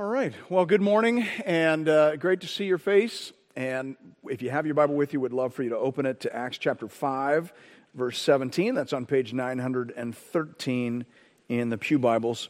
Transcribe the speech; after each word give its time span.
All 0.00 0.06
right. 0.06 0.32
Well, 0.48 0.64
good 0.64 0.80
morning, 0.80 1.26
and 1.44 1.86
uh, 1.86 2.16
great 2.16 2.40
to 2.40 2.46
see 2.46 2.64
your 2.64 2.78
face. 2.78 3.34
And 3.54 3.96
if 4.24 4.40
you 4.40 4.48
have 4.48 4.64
your 4.64 4.74
Bible 4.74 4.94
with 4.94 5.12
you, 5.12 5.20
would 5.20 5.34
love 5.34 5.52
for 5.52 5.62
you 5.62 5.68
to 5.68 5.76
open 5.76 6.06
it 6.06 6.20
to 6.20 6.34
Acts 6.34 6.56
chapter 6.56 6.88
5, 6.88 7.52
verse 7.92 8.18
17. 8.18 8.74
That's 8.74 8.94
on 8.94 9.04
page 9.04 9.34
913 9.34 11.04
in 11.50 11.68
the 11.68 11.76
Pew 11.76 11.98
Bibles. 11.98 12.48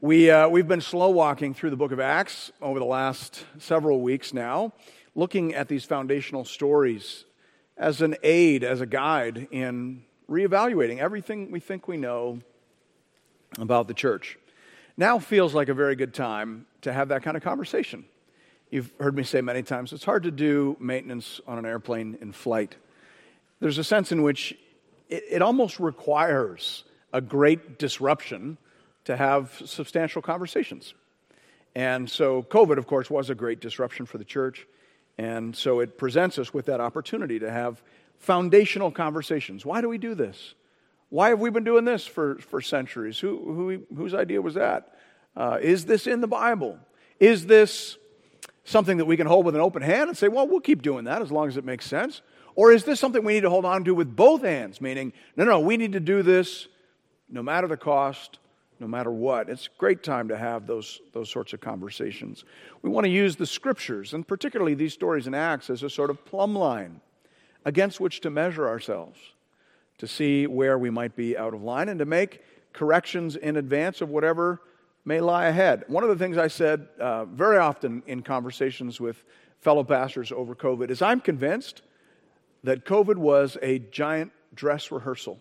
We, 0.00 0.30
uh, 0.30 0.48
we've 0.48 0.66
been 0.66 0.80
slow 0.80 1.10
walking 1.10 1.52
through 1.52 1.68
the 1.68 1.76
book 1.76 1.92
of 1.92 2.00
Acts 2.00 2.50
over 2.62 2.78
the 2.78 2.86
last 2.86 3.44
several 3.58 4.00
weeks 4.00 4.32
now, 4.32 4.72
looking 5.14 5.54
at 5.54 5.68
these 5.68 5.84
foundational 5.84 6.46
stories 6.46 7.26
as 7.76 8.00
an 8.00 8.16
aid, 8.22 8.64
as 8.64 8.80
a 8.80 8.86
guide 8.86 9.46
in 9.50 10.04
reevaluating 10.26 11.00
everything 11.00 11.50
we 11.50 11.60
think 11.60 11.86
we 11.86 11.98
know 11.98 12.38
about 13.58 13.88
the 13.88 13.94
church. 13.94 14.38
Now 14.96 15.18
feels 15.18 15.54
like 15.54 15.68
a 15.68 15.74
very 15.74 15.96
good 15.96 16.12
time 16.12 16.66
to 16.82 16.92
have 16.92 17.08
that 17.08 17.22
kind 17.22 17.36
of 17.36 17.42
conversation. 17.42 18.04
You've 18.70 18.92
heard 18.98 19.14
me 19.14 19.22
say 19.22 19.40
many 19.40 19.62
times 19.62 19.92
it's 19.92 20.04
hard 20.04 20.22
to 20.24 20.30
do 20.30 20.76
maintenance 20.80 21.40
on 21.46 21.58
an 21.58 21.66
airplane 21.66 22.18
in 22.20 22.32
flight. 22.32 22.76
There's 23.60 23.78
a 23.78 23.84
sense 23.84 24.12
in 24.12 24.22
which 24.22 24.56
it, 25.08 25.24
it 25.30 25.42
almost 25.42 25.78
requires 25.78 26.84
a 27.12 27.20
great 27.20 27.78
disruption 27.78 28.58
to 29.04 29.16
have 29.16 29.60
substantial 29.64 30.22
conversations. 30.22 30.94
And 31.74 32.08
so, 32.08 32.42
COVID, 32.42 32.78
of 32.78 32.86
course, 32.86 33.10
was 33.10 33.30
a 33.30 33.34
great 33.34 33.60
disruption 33.60 34.06
for 34.06 34.18
the 34.18 34.24
church. 34.24 34.66
And 35.18 35.54
so 35.54 35.80
it 35.80 35.98
presents 35.98 36.38
us 36.38 36.52
with 36.52 36.66
that 36.66 36.80
opportunity 36.80 37.38
to 37.38 37.50
have 37.50 37.82
foundational 38.18 38.90
conversations. 38.90 39.64
Why 39.64 39.80
do 39.80 39.88
we 39.88 39.98
do 39.98 40.14
this? 40.14 40.54
Why 41.12 41.28
have 41.28 41.40
we 41.40 41.50
been 41.50 41.62
doing 41.62 41.84
this 41.84 42.06
for, 42.06 42.36
for 42.36 42.62
centuries? 42.62 43.18
Who, 43.18 43.36
who, 43.36 43.94
whose 43.94 44.14
idea 44.14 44.40
was 44.40 44.54
that? 44.54 44.94
Uh, 45.36 45.58
is 45.60 45.84
this 45.84 46.06
in 46.06 46.22
the 46.22 46.26
Bible? 46.26 46.78
Is 47.20 47.44
this 47.44 47.98
something 48.64 48.96
that 48.96 49.04
we 49.04 49.18
can 49.18 49.26
hold 49.26 49.44
with 49.44 49.54
an 49.54 49.60
open 49.60 49.82
hand 49.82 50.08
and 50.08 50.16
say, 50.16 50.28
well, 50.28 50.48
we'll 50.48 50.60
keep 50.60 50.80
doing 50.80 51.04
that 51.04 51.20
as 51.20 51.30
long 51.30 51.48
as 51.48 51.58
it 51.58 51.66
makes 51.66 51.84
sense? 51.84 52.22
Or 52.54 52.72
is 52.72 52.84
this 52.84 52.98
something 52.98 53.22
we 53.24 53.34
need 53.34 53.42
to 53.42 53.50
hold 53.50 53.66
on 53.66 53.84
to 53.84 53.94
with 53.94 54.16
both 54.16 54.40
hands, 54.40 54.80
meaning, 54.80 55.12
no, 55.36 55.44
no, 55.44 55.60
we 55.60 55.76
need 55.76 55.92
to 55.92 56.00
do 56.00 56.22
this 56.22 56.66
no 57.28 57.42
matter 57.42 57.68
the 57.68 57.76
cost, 57.76 58.38
no 58.80 58.86
matter 58.86 59.10
what? 59.10 59.50
It's 59.50 59.66
a 59.66 59.78
great 59.78 60.02
time 60.02 60.28
to 60.28 60.36
have 60.38 60.66
those, 60.66 61.02
those 61.12 61.28
sorts 61.28 61.52
of 61.52 61.60
conversations. 61.60 62.46
We 62.80 62.88
want 62.88 63.04
to 63.04 63.10
use 63.10 63.36
the 63.36 63.44
scriptures, 63.44 64.14
and 64.14 64.26
particularly 64.26 64.72
these 64.72 64.94
stories 64.94 65.26
in 65.26 65.34
Acts, 65.34 65.68
as 65.68 65.82
a 65.82 65.90
sort 65.90 66.08
of 66.08 66.24
plumb 66.24 66.56
line 66.56 67.02
against 67.66 68.00
which 68.00 68.22
to 68.22 68.30
measure 68.30 68.66
ourselves, 68.66 69.18
to 70.02 70.08
see 70.08 70.48
where 70.48 70.76
we 70.78 70.90
might 70.90 71.14
be 71.14 71.38
out 71.38 71.54
of 71.54 71.62
line, 71.62 71.88
and 71.88 72.00
to 72.00 72.04
make 72.04 72.42
corrections 72.72 73.36
in 73.36 73.56
advance 73.56 74.00
of 74.00 74.08
whatever 74.08 74.60
may 75.04 75.20
lie 75.20 75.46
ahead. 75.46 75.84
One 75.86 76.02
of 76.02 76.08
the 76.08 76.16
things 76.16 76.36
I 76.36 76.48
said 76.48 76.88
uh, 76.98 77.24
very 77.26 77.58
often 77.58 78.02
in 78.08 78.22
conversations 78.22 79.00
with 79.00 79.22
fellow 79.60 79.84
pastors 79.84 80.32
over 80.32 80.56
COVID 80.56 80.90
is 80.90 81.02
I'm 81.02 81.20
convinced 81.20 81.82
that 82.64 82.84
COVID 82.84 83.16
was 83.16 83.56
a 83.62 83.78
giant 83.78 84.32
dress 84.52 84.90
rehearsal. 84.90 85.38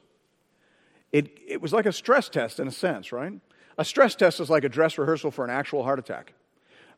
It, 1.11 1.39
it 1.47 1.59
was 1.59 1.73
like 1.73 1.87
a 1.87 1.91
stress 1.91 2.29
test 2.29 2.59
in 2.59 2.67
a 2.67 2.71
sense, 2.71 3.11
right? 3.11 3.33
A 3.79 3.83
stress 3.83 4.13
test 4.13 4.39
is 4.39 4.51
like 4.51 4.63
a 4.63 4.69
dress 4.69 4.95
rehearsal 4.99 5.31
for 5.31 5.43
an 5.43 5.49
actual 5.49 5.81
heart 5.81 5.97
attack. 5.97 6.33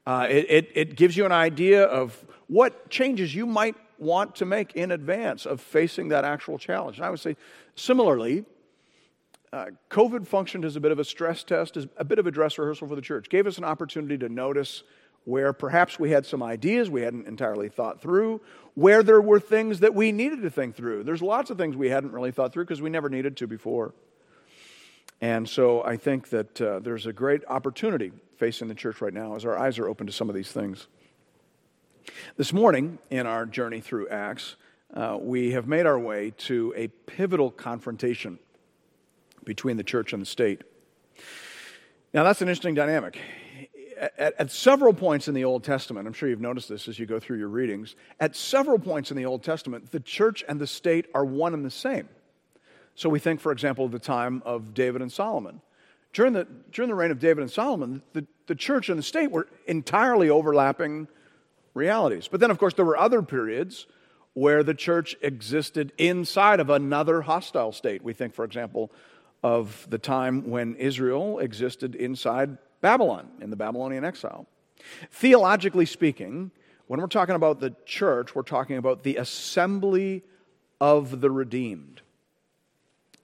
Uh, 0.06 0.28
it, 0.30 0.46
it, 0.50 0.72
it 0.76 0.96
gives 0.98 1.16
you 1.16 1.26
an 1.26 1.32
idea 1.32 1.86
of 1.86 2.26
what 2.48 2.90
changes 2.90 3.34
you 3.34 3.46
might 3.46 3.78
want 4.04 4.36
to 4.36 4.46
make 4.46 4.76
in 4.76 4.92
advance 4.92 5.46
of 5.46 5.62
facing 5.62 6.10
that 6.10 6.26
actual 6.26 6.58
challenge. 6.58 6.98
And 6.98 7.06
I 7.06 7.10
would 7.10 7.20
say, 7.20 7.36
similarly, 7.76 8.46
uh, 9.52 9.68
COVID 9.90 10.28
functioned 10.28 10.66
as 10.66 10.76
a 10.76 10.80
bit 10.80 10.92
of 10.92 11.00
a 11.00 11.04
stress 11.04 11.44
test, 11.44 11.78
as 11.78 11.88
a 11.98 12.04
bit 12.04 12.20
of 12.20 12.28
a 12.28 12.32
dress 12.32 12.58
rehearsal 12.58 12.88
for 12.88 12.96
the 12.96 13.02
church. 13.02 13.30
Gave 13.30 13.48
us 13.48 13.58
an 13.58 13.64
opportunity 13.64 14.18
to 14.18 14.30
notice 14.30 14.84
where 15.26 15.54
perhaps 15.54 16.00
we 16.00 16.10
had 16.10 16.26
some 16.26 16.44
ideas 16.44 16.90
we 16.90 17.02
hadn't 17.02 17.28
entirely 17.28 17.70
thought 17.70 18.02
through, 18.02 18.42
where 18.74 19.04
there 19.04 19.22
were 19.22 19.40
things 19.40 19.80
that 19.80 19.94
we 19.94 20.12
needed 20.12 20.42
to 20.42 20.50
think 20.50 20.76
through. 20.76 21.04
There's 21.04 21.22
lots 21.22 21.50
of 21.50 21.58
things 21.58 21.76
we 21.76 21.90
hadn't 21.90 22.12
really 22.12 22.32
thought 22.32 22.52
through 22.52 22.66
because 22.66 22.82
we 22.82 22.90
never 22.90 23.10
needed 23.10 23.38
to 23.38 23.48
before. 23.48 23.94
And 25.22 25.48
so 25.48 25.84
I 25.84 25.96
think 25.96 26.30
that 26.30 26.60
uh, 26.60 26.80
there's 26.80 27.06
a 27.06 27.14
great 27.14 27.44
opportunity 27.48 28.12
facing 28.36 28.68
the 28.68 28.76
church 28.76 29.00
right 29.00 29.14
now 29.14 29.36
as 29.36 29.46
our 29.46 29.58
eyes 29.58 29.80
are 29.80 29.88
open 29.88 30.08
to 30.08 30.14
some 30.14 30.28
of 30.28 30.36
these 30.36 30.52
things. 30.52 30.88
This 32.38 32.54
morning, 32.54 33.00
in 33.10 33.26
our 33.26 33.46
journey 33.46 33.80
through 33.80 34.10
Acts, 34.10 34.56
uh, 34.94 35.18
we 35.20 35.52
have 35.52 35.68
made 35.68 35.86
our 35.86 36.00
way 36.00 36.32
to 36.38 36.74
a 36.76 36.88
pivotal 36.88 37.52
confrontation 37.52 38.40
between 39.44 39.78
the 39.78 39.84
church 39.84 40.14
and 40.14 40.22
the 40.22 40.26
state. 40.26 40.62
Now, 42.14 42.24
that's 42.24 42.42
an 42.42 42.48
interesting 42.48 42.76
dynamic. 42.76 43.20
At, 44.18 44.36
at, 44.40 44.52
several 44.52 44.94
points 44.94 45.28
in 45.28 45.34
the 45.34 45.46
Old 45.46 45.64
Testament, 45.64 46.08
I'm 46.08 46.14
sure 46.14 46.28
you've 46.28 46.42
noticed 46.42 46.70
this 46.70 46.88
as 46.88 47.00
you 47.00 47.06
go 47.06 47.20
through 47.20 47.38
your 47.38 47.48
readings, 47.48 47.96
at 48.20 48.36
several 48.36 48.78
points 48.78 49.12
in 49.12 49.18
the 49.18 49.26
Old 49.26 49.44
Testament, 49.44 49.92
the 49.92 50.00
church 50.00 50.44
and 50.48 50.60
the 50.60 50.68
state 50.68 51.08
are 51.14 51.26
one 51.26 51.54
and 51.54 51.64
the 51.64 51.72
same. 51.72 52.10
So 52.96 53.10
we 53.10 53.20
think, 53.20 53.40
for 53.40 53.52
example, 53.52 53.86
of 53.86 53.92
the 53.92 54.00
time 54.00 54.44
of 54.46 54.74
David 54.74 55.02
and 55.02 55.12
Solomon. 55.12 55.62
During 56.12 56.34
the, 56.34 56.48
during 56.72 56.90
the 56.90 56.96
reign 56.96 57.12
of 57.12 57.20
David 57.20 57.42
and 57.42 57.52
Solomon, 57.52 58.04
the, 58.14 58.28
the 58.46 58.56
church 58.56 58.90
and 58.90 59.00
the 59.00 59.04
state 59.04 59.32
were 59.32 59.48
entirely 59.66 60.30
overlapping 60.30 61.08
realities. 61.74 62.28
But 62.28 62.40
then, 62.40 62.52
of 62.52 62.58
course, 62.58 62.74
there 62.74 62.86
were 62.86 62.98
other 62.98 63.22
periods 63.22 63.88
where 64.34 64.64
the 64.64 64.74
church 64.74 65.16
existed 65.22 65.92
inside 65.98 66.60
of 66.60 66.70
another 66.70 67.22
hostile 67.22 67.72
state. 67.72 68.04
We 68.04 68.14
think, 68.14 68.34
for 68.34 68.46
example, 68.46 68.92
of 69.44 69.86
the 69.90 69.98
time 69.98 70.50
when 70.50 70.76
Israel 70.76 71.40
existed 71.40 71.96
inside 71.96 72.58
Babylon, 72.82 73.30
in 73.42 73.50
the 73.50 73.56
Babylonian 73.56 74.04
exile. 74.04 74.48
Theologically 75.12 75.86
speaking, 75.86 76.52
when 76.88 77.00
we're 77.00 77.08
talking 77.08 77.36
about 77.36 77.60
the 77.60 77.76
church, 77.86 78.36
we're 78.36 78.42
talking 78.42 78.78
about 78.78 79.04
the 79.04 79.18
assembly 79.18 80.24
of 80.82 81.22
the 81.22 81.32
redeemed. 81.32 82.02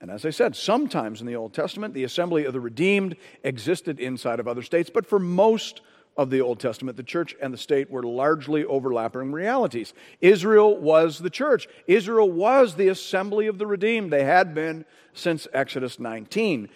And 0.02 0.10
as 0.10 0.26
I 0.26 0.30
said, 0.30 0.56
sometimes 0.56 1.20
in 1.20 1.28
the 1.28 1.36
Old 1.36 1.54
Testament, 1.54 1.94
the 1.94 2.06
assembly 2.06 2.46
of 2.46 2.54
the 2.54 2.62
redeemed 2.62 3.18
existed 3.44 4.00
inside 4.00 4.40
of 4.40 4.48
other 4.48 4.62
states, 4.62 4.90
but 4.90 5.06
for 5.06 5.20
most 5.20 5.82
of 6.20 6.30
the 6.30 6.42
Old 6.42 6.60
Testament, 6.60 6.98
the 6.98 7.04
church 7.04 7.34
and 7.42 7.54
the 7.54 7.58
state 7.58 7.90
were 7.90 8.04
largely 8.04 8.66
overlapping 8.66 9.32
realities. 9.32 9.94
Israel 10.20 10.76
was 10.76 11.20
the 11.20 11.30
church, 11.30 11.66
Israel 11.88 12.30
was 12.30 12.76
the 12.76 12.90
assembly 12.90 13.48
of 13.48 13.58
the 13.58 13.66
redeemed. 13.66 14.12
They 14.12 14.26
had 14.26 14.54
been 14.54 14.84
since 15.14 15.48
Exodus 15.54 15.98
19. 15.98 16.68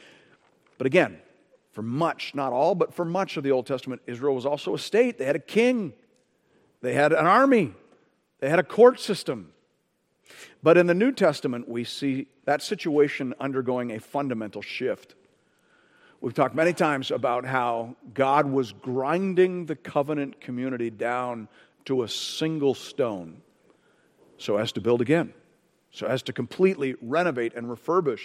But 0.77 0.87
again, 0.87 1.19
for 1.73 1.81
much, 1.81 2.33
not 2.33 2.53
all, 2.53 2.73
but 2.73 2.93
for 2.93 3.03
much 3.03 3.35
of 3.35 3.43
the 3.43 3.51
Old 3.51 3.67
Testament, 3.67 4.01
Israel 4.07 4.33
was 4.33 4.45
also 4.45 4.75
a 4.75 4.79
state. 4.79 5.17
They 5.17 5.25
had 5.25 5.35
a 5.35 5.39
king, 5.39 5.91
they 6.81 6.93
had 6.93 7.11
an 7.11 7.25
army, 7.25 7.73
they 8.39 8.47
had 8.49 8.59
a 8.59 8.63
court 8.63 8.97
system. 8.97 9.51
But 10.63 10.77
in 10.77 10.87
the 10.87 10.93
New 10.93 11.11
Testament, 11.11 11.67
we 11.67 11.83
see 11.83 12.27
that 12.45 12.61
situation 12.61 13.33
undergoing 13.41 13.91
a 13.91 13.99
fundamental 13.99 14.61
shift. 14.61 15.15
We've 16.23 16.33
talked 16.33 16.55
many 16.55 16.71
times 16.71 17.11
about 17.11 17.43
how 17.43 17.97
God 18.13 18.45
was 18.45 18.71
grinding 18.71 19.65
the 19.65 19.75
covenant 19.75 20.39
community 20.39 20.89
down 20.89 21.49
to 21.83 22.03
a 22.03 22.07
single 22.07 22.75
stone 22.75 23.41
so 24.37 24.55
as 24.55 24.71
to 24.71 24.79
build 24.79 25.01
again, 25.01 25.33
so 25.91 26.07
as 26.07 26.23
to 26.23 26.31
completely 26.31 26.95
renovate 27.01 27.53
and 27.55 27.67
refurbish. 27.67 28.21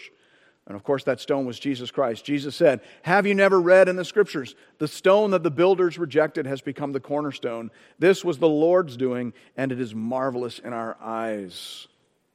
And 0.69 0.77
of 0.77 0.85
course, 0.85 1.03
that 1.05 1.19
stone 1.19 1.45
was 1.45 1.59
Jesus 1.59 1.91
Christ. 1.91 2.25
Jesus 2.25 2.55
said, 2.55 2.83
Have 3.03 3.27
you 3.27 3.35
never 3.35 3.61
read 3.61 3.89
in 3.89 3.97
the 3.97 4.05
scriptures, 4.05 4.55
the 4.79 4.87
stone 4.87 5.33
that 5.33 5.43
the 5.43 5.51
builders 5.51 5.99
rejected 5.99 6.47
has 6.47 6.61
become 6.61 6.93
the 6.93 7.01
cornerstone? 7.01 7.69
This 7.99 8.25
was 8.25 8.39
the 8.39 8.49
Lord's 8.49 8.97
doing, 8.97 9.33
and 9.57 9.73
it 9.73 9.81
is 9.81 9.93
marvelous 9.93 10.61
in 10.61 10.73
our 10.73 10.97
eyes. 11.03 11.89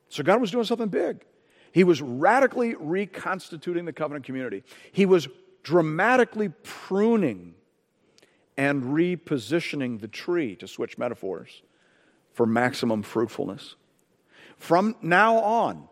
So 0.10 0.24
God 0.24 0.42
was 0.42 0.52
doing 0.52 0.66
something 0.66 0.90
big. 0.90 1.24
He 1.72 1.86
was 1.86 2.02
radically 2.02 2.76
reconstituting 2.76 3.86
the 3.86 3.94
covenant 3.94 4.26
community. 4.26 4.64
He 4.92 5.08
was 5.08 5.28
dramatically 5.64 6.50
pruning 6.64 7.56
and 8.58 8.84
repositioning 8.84 10.00
the 10.00 10.08
tree, 10.08 10.56
to 10.58 10.68
switch 10.68 10.98
metaphors, 10.98 11.64
for 12.34 12.46
maximum 12.46 13.02
fruitfulness. 13.02 13.76
From 14.58 14.96
now 15.02 15.38
on, 15.38 15.88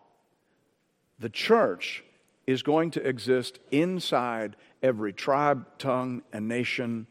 the 1.19 1.29
church 1.29 2.03
is 2.45 2.63
going 2.63 2.91
to 2.91 3.07
exist 3.07 3.59
inside 3.71 4.55
every 4.83 5.13
tribe, 5.13 5.65
tongue, 5.77 6.21
and 6.33 6.47
nation 6.47 7.07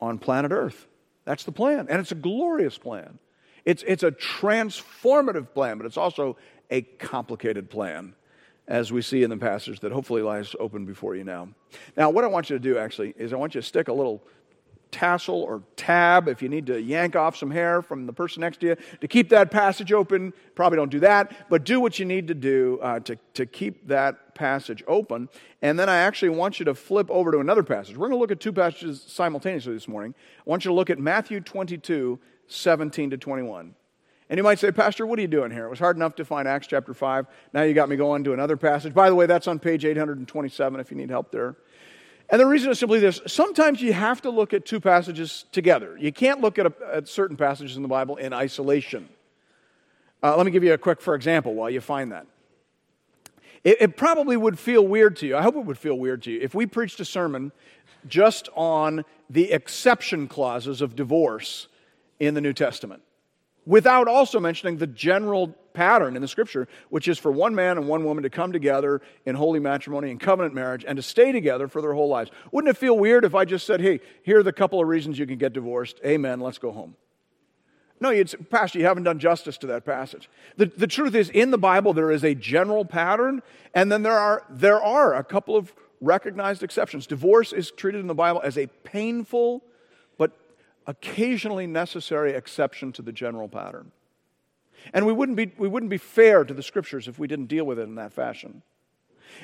on 0.00 0.18
planet 0.18 0.52
Earth. 0.52 0.86
That's 1.24 1.44
the 1.44 1.52
plan. 1.52 1.86
And 1.90 2.00
it's 2.00 2.12
a 2.12 2.16
glorious 2.16 2.78
plan. 2.78 3.18
It's, 3.64 3.82
it's 3.86 4.02
a 4.02 4.12
transformative 4.12 5.52
plan, 5.52 5.76
but 5.78 5.86
it's 5.86 5.96
also 5.96 6.36
a 6.70 6.82
complicated 6.82 7.68
plan 7.68 8.14
as 8.68 8.92
we 8.92 9.02
see 9.02 9.22
in 9.22 9.30
the 9.30 9.36
passage 9.36 9.80
that 9.80 9.90
hopefully 9.90 10.22
lies 10.22 10.54
open 10.60 10.84
before 10.84 11.16
you 11.16 11.24
now. 11.24 11.48
Now, 11.96 12.10
what 12.10 12.22
I 12.22 12.28
want 12.28 12.50
you 12.50 12.56
to 12.56 12.60
do 12.60 12.78
actually 12.78 13.14
is 13.16 13.32
I 13.32 13.36
want 13.36 13.54
you 13.54 13.60
to 13.60 13.66
stick 13.66 13.88
a 13.88 13.92
little 13.92 14.22
tassel 14.90 15.42
or 15.42 15.62
tab 15.76 16.28
if 16.28 16.42
you 16.42 16.48
need 16.48 16.66
to 16.66 16.80
yank 16.80 17.16
off 17.16 17.36
some 17.36 17.50
hair 17.50 17.82
from 17.82 18.06
the 18.06 18.12
person 18.12 18.40
next 18.40 18.60
to 18.60 18.68
you 18.68 18.76
to 19.00 19.08
keep 19.08 19.30
that 19.30 19.50
passage 19.50 19.92
open. 19.92 20.32
Probably 20.54 20.76
don't 20.76 20.90
do 20.90 21.00
that, 21.00 21.48
but 21.48 21.64
do 21.64 21.80
what 21.80 21.98
you 21.98 22.04
need 22.04 22.28
to 22.28 22.34
do 22.34 22.78
uh, 22.82 23.00
to, 23.00 23.16
to 23.34 23.46
keep 23.46 23.88
that 23.88 24.34
passage 24.34 24.82
open. 24.86 25.28
And 25.62 25.78
then 25.78 25.88
I 25.88 25.98
actually 25.98 26.30
want 26.30 26.58
you 26.58 26.64
to 26.66 26.74
flip 26.74 27.10
over 27.10 27.32
to 27.32 27.38
another 27.38 27.62
passage. 27.62 27.96
We're 27.96 28.08
going 28.08 28.18
to 28.18 28.20
look 28.20 28.30
at 28.30 28.40
two 28.40 28.52
passages 28.52 29.04
simultaneously 29.06 29.74
this 29.74 29.88
morning. 29.88 30.14
I 30.38 30.42
want 30.44 30.64
you 30.64 30.70
to 30.70 30.74
look 30.74 30.90
at 30.90 30.98
Matthew 30.98 31.40
22, 31.40 32.18
17 32.46 33.10
to 33.10 33.16
21. 33.16 33.74
And 34.30 34.36
you 34.36 34.44
might 34.44 34.58
say, 34.58 34.70
Pastor, 34.70 35.06
what 35.06 35.18
are 35.18 35.22
you 35.22 35.28
doing 35.28 35.50
here? 35.50 35.64
It 35.64 35.70
was 35.70 35.78
hard 35.78 35.96
enough 35.96 36.16
to 36.16 36.24
find 36.24 36.46
Acts 36.46 36.66
chapter 36.66 36.92
5. 36.92 37.26
Now 37.54 37.62
you 37.62 37.72
got 37.72 37.88
me 37.88 37.96
going 37.96 38.24
to 38.24 38.34
another 38.34 38.56
passage. 38.56 38.92
By 38.92 39.08
the 39.08 39.14
way, 39.14 39.26
that's 39.26 39.48
on 39.48 39.58
page 39.58 39.84
827 39.84 40.80
if 40.80 40.90
you 40.90 40.96
need 40.96 41.08
help 41.08 41.32
there. 41.32 41.56
And 42.30 42.38
the 42.38 42.46
reason 42.46 42.70
is 42.70 42.78
simply 42.78 43.00
this 43.00 43.22
sometimes 43.26 43.80
you 43.80 43.94
have 43.94 44.20
to 44.22 44.30
look 44.30 44.52
at 44.52 44.66
two 44.66 44.80
passages 44.80 45.46
together. 45.50 45.96
You 45.98 46.12
can't 46.12 46.42
look 46.42 46.58
at, 46.58 46.66
a, 46.66 46.72
at 46.92 47.08
certain 47.08 47.38
passages 47.38 47.76
in 47.76 47.82
the 47.82 47.88
Bible 47.88 48.16
in 48.16 48.34
isolation. 48.34 49.08
Uh, 50.22 50.36
let 50.36 50.44
me 50.44 50.52
give 50.52 50.62
you 50.62 50.74
a 50.74 50.78
quick 50.78 51.00
for 51.00 51.14
example 51.14 51.54
while 51.54 51.70
you 51.70 51.80
find 51.80 52.12
that. 52.12 52.26
It, 53.64 53.78
it 53.80 53.96
probably 53.96 54.36
would 54.36 54.58
feel 54.58 54.86
weird 54.86 55.16
to 55.16 55.26
you. 55.26 55.38
I 55.38 55.42
hope 55.42 55.56
it 55.56 55.64
would 55.64 55.78
feel 55.78 55.98
weird 55.98 56.22
to 56.24 56.32
you 56.32 56.40
if 56.42 56.54
we 56.54 56.66
preached 56.66 57.00
a 57.00 57.04
sermon 57.06 57.50
just 58.06 58.50
on 58.54 59.06
the 59.30 59.52
exception 59.52 60.28
clauses 60.28 60.82
of 60.82 60.94
divorce 60.94 61.68
in 62.20 62.34
the 62.34 62.42
New 62.42 62.52
Testament 62.52 63.02
without 63.68 64.08
also 64.08 64.40
mentioning 64.40 64.78
the 64.78 64.86
general 64.86 65.48
pattern 65.74 66.16
in 66.16 66.22
the 66.22 66.26
scripture, 66.26 66.66
which 66.88 67.06
is 67.06 67.18
for 67.18 67.30
one 67.30 67.54
man 67.54 67.76
and 67.76 67.86
one 67.86 68.02
woman 68.02 68.22
to 68.22 68.30
come 68.30 68.50
together 68.50 69.02
in 69.26 69.34
holy 69.34 69.60
matrimony 69.60 70.10
and 70.10 70.18
covenant 70.18 70.54
marriage 70.54 70.86
and 70.88 70.96
to 70.96 71.02
stay 71.02 71.32
together 71.32 71.68
for 71.68 71.82
their 71.82 71.92
whole 71.92 72.08
lives. 72.08 72.30
Wouldn't 72.50 72.70
it 72.74 72.78
feel 72.78 72.98
weird 72.98 73.26
if 73.26 73.34
I 73.34 73.44
just 73.44 73.66
said, 73.66 73.82
hey, 73.82 74.00
here 74.22 74.38
are 74.38 74.42
the 74.42 74.54
couple 74.54 74.80
of 74.80 74.88
reasons 74.88 75.18
you 75.18 75.26
can 75.26 75.36
get 75.36 75.52
divorced? 75.52 76.00
Amen, 76.04 76.40
let's 76.40 76.56
go 76.56 76.72
home. 76.72 76.96
No, 78.00 78.24
Pastor, 78.48 78.78
you 78.78 78.86
haven't 78.86 79.02
done 79.02 79.18
justice 79.18 79.58
to 79.58 79.66
that 79.66 79.84
passage. 79.84 80.30
The, 80.56 80.66
the 80.66 80.86
truth 80.86 81.14
is, 81.14 81.28
in 81.28 81.50
the 81.50 81.58
Bible, 81.58 81.92
there 81.92 82.10
is 82.10 82.24
a 82.24 82.34
general 82.34 82.86
pattern, 82.86 83.42
and 83.74 83.92
then 83.92 84.02
there 84.02 84.18
are, 84.18 84.44
there 84.48 84.82
are 84.82 85.14
a 85.14 85.24
couple 85.24 85.56
of 85.56 85.74
recognized 86.00 86.62
exceptions. 86.62 87.06
Divorce 87.06 87.52
is 87.52 87.70
treated 87.70 88.00
in 88.00 88.06
the 88.06 88.14
Bible 88.14 88.40
as 88.42 88.56
a 88.56 88.68
painful 88.84 89.62
occasionally 90.88 91.66
necessary 91.66 92.32
exception 92.32 92.90
to 92.92 93.02
the 93.02 93.12
general 93.12 93.46
pattern. 93.48 93.92
And 94.92 95.06
we 95.06 95.12
wouldn't 95.12 95.36
be, 95.36 95.52
we 95.58 95.68
wouldn't 95.68 95.90
be 95.90 95.98
fair 95.98 96.44
to 96.44 96.54
the 96.54 96.62
scriptures 96.62 97.06
if 97.06 97.18
we 97.18 97.28
didn't 97.28 97.46
deal 97.46 97.64
with 97.64 97.78
it 97.78 97.82
in 97.82 97.96
that 97.96 98.12
fashion. 98.12 98.62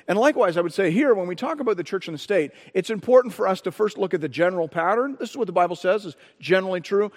And 0.08 0.18
likewise, 0.18 0.56
I 0.56 0.62
would 0.62 0.72
say 0.72 0.90
here, 0.90 1.12
when 1.12 1.26
we 1.26 1.36
talk 1.36 1.60
about 1.60 1.76
the 1.76 1.84
church 1.84 2.08
and 2.08 2.14
the 2.14 2.18
state, 2.18 2.52
it's 2.72 2.88
important 2.88 3.34
for 3.34 3.46
us 3.46 3.60
to 3.60 3.70
first 3.70 3.98
look 3.98 4.14
at 4.14 4.22
the 4.22 4.28
general 4.28 4.66
pattern. 4.66 5.16
This 5.20 5.30
is 5.30 5.36
what 5.36 5.46
the 5.46 5.52
Bible 5.52 5.76
says 5.76 6.06
is 6.06 6.16
generally 6.40 6.80
true. 6.80 7.12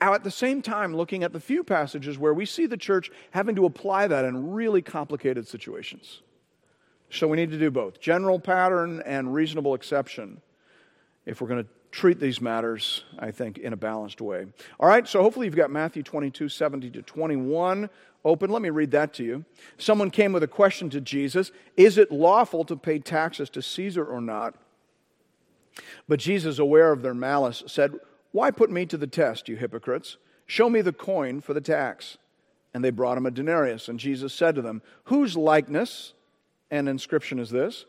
At 0.00 0.24
the 0.24 0.30
same 0.30 0.62
time, 0.62 0.96
looking 0.96 1.22
at 1.22 1.34
the 1.34 1.40
few 1.40 1.62
passages 1.62 2.18
where 2.18 2.32
we 2.32 2.46
see 2.46 2.64
the 2.64 2.78
church 2.78 3.10
having 3.32 3.54
to 3.56 3.66
apply 3.66 4.06
that 4.06 4.24
in 4.24 4.52
really 4.52 4.80
complicated 4.80 5.46
situations. 5.46 6.22
So 7.10 7.28
we 7.28 7.36
need 7.36 7.50
to 7.50 7.58
do 7.58 7.70
both 7.70 8.00
general 8.00 8.40
pattern 8.40 9.02
and 9.04 9.34
reasonable 9.34 9.74
exception 9.74 10.40
if 11.26 11.42
we're 11.42 11.48
going 11.48 11.64
to 11.64 11.70
treat 11.90 12.20
these 12.20 12.40
matters, 12.40 13.04
I 13.18 13.30
think, 13.30 13.58
in 13.58 13.72
a 13.72 13.76
balanced 13.76 14.20
way. 14.20 14.46
All 14.78 14.88
right, 14.88 15.06
so 15.06 15.22
hopefully 15.22 15.46
you've 15.46 15.56
got 15.56 15.70
Matthew 15.70 16.02
22, 16.02 16.48
70 16.48 16.90
to 16.90 17.02
21 17.02 17.90
open. 18.24 18.50
Let 18.50 18.62
me 18.62 18.70
read 18.70 18.90
that 18.92 19.14
to 19.14 19.24
you. 19.24 19.44
Someone 19.78 20.10
came 20.10 20.32
with 20.32 20.42
a 20.42 20.48
question 20.48 20.90
to 20.90 21.00
Jesus 21.00 21.50
Is 21.76 21.98
it 21.98 22.12
lawful 22.12 22.64
to 22.64 22.76
pay 22.76 22.98
taxes 22.98 23.50
to 23.50 23.62
Caesar 23.62 24.04
or 24.04 24.20
not? 24.20 24.54
But 26.08 26.20
Jesus, 26.20 26.58
aware 26.58 26.92
of 26.92 27.02
their 27.02 27.14
malice, 27.14 27.62
said, 27.66 27.94
Why 28.32 28.50
put 28.50 28.70
me 28.70 28.86
to 28.86 28.96
the 28.96 29.06
test, 29.06 29.48
you 29.48 29.56
hypocrites? 29.56 30.16
Show 30.46 30.70
me 30.70 30.80
the 30.80 30.92
coin 30.92 31.40
for 31.40 31.54
the 31.54 31.60
tax. 31.60 32.18
And 32.74 32.84
they 32.84 32.90
brought 32.90 33.18
him 33.18 33.26
a 33.26 33.30
denarius. 33.30 33.88
And 33.88 33.98
Jesus 33.98 34.34
said 34.34 34.54
to 34.54 34.62
them, 34.62 34.82
Whose 35.04 35.36
likeness 35.36 36.12
and 36.70 36.88
inscription 36.88 37.38
is 37.38 37.50
this? 37.50 37.86